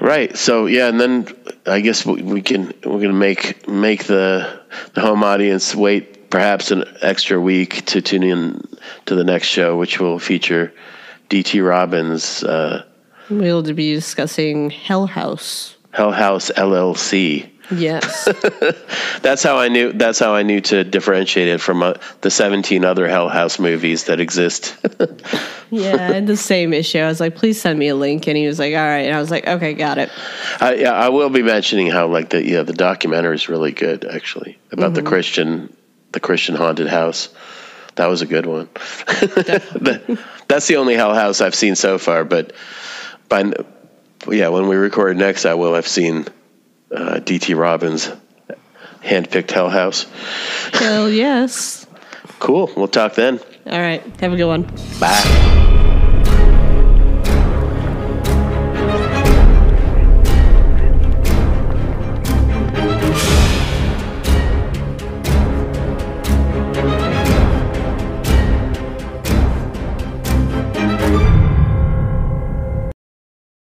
[0.00, 0.36] Right.
[0.36, 1.28] So yeah, and then
[1.66, 4.60] I guess we, we can we're gonna make make the
[4.94, 8.60] the home audience wait perhaps an extra week to tune in
[9.06, 10.72] to the next show, which will feature
[11.28, 11.60] D.T.
[11.60, 12.84] Robbins' uh,
[13.30, 15.76] We'll be discussing Hell House.
[15.92, 17.48] Hell House LLC.
[17.70, 18.28] Yes.
[19.22, 19.92] That's how I knew.
[19.92, 24.04] That's how I knew to differentiate it from uh, the 17 other Hell House movies
[24.04, 24.76] that exist.
[25.70, 26.98] yeah, and the same issue.
[26.98, 28.26] I was like, please send me a link.
[28.26, 29.06] And he was like, all right.
[29.06, 30.10] And I was like, okay, got it.
[30.60, 34.04] I, yeah, I will be mentioning how like the yeah the documentary is really good
[34.04, 35.74] actually about the Christian
[36.12, 37.28] the Christian haunted house.
[37.96, 38.68] That was a good one.
[39.06, 42.24] That- that's the only Hell House I've seen so far.
[42.24, 42.52] But
[43.30, 43.52] by
[44.28, 46.26] yeah, when we record next, I will have seen
[46.94, 47.54] uh, D.T.
[47.54, 48.10] Robbins'
[49.02, 50.06] handpicked Hell House.
[50.72, 51.86] Hell yes.
[52.38, 52.70] Cool.
[52.76, 53.40] We'll talk then.
[53.66, 54.02] All right.
[54.20, 54.62] Have a good one.
[55.00, 55.60] Bye.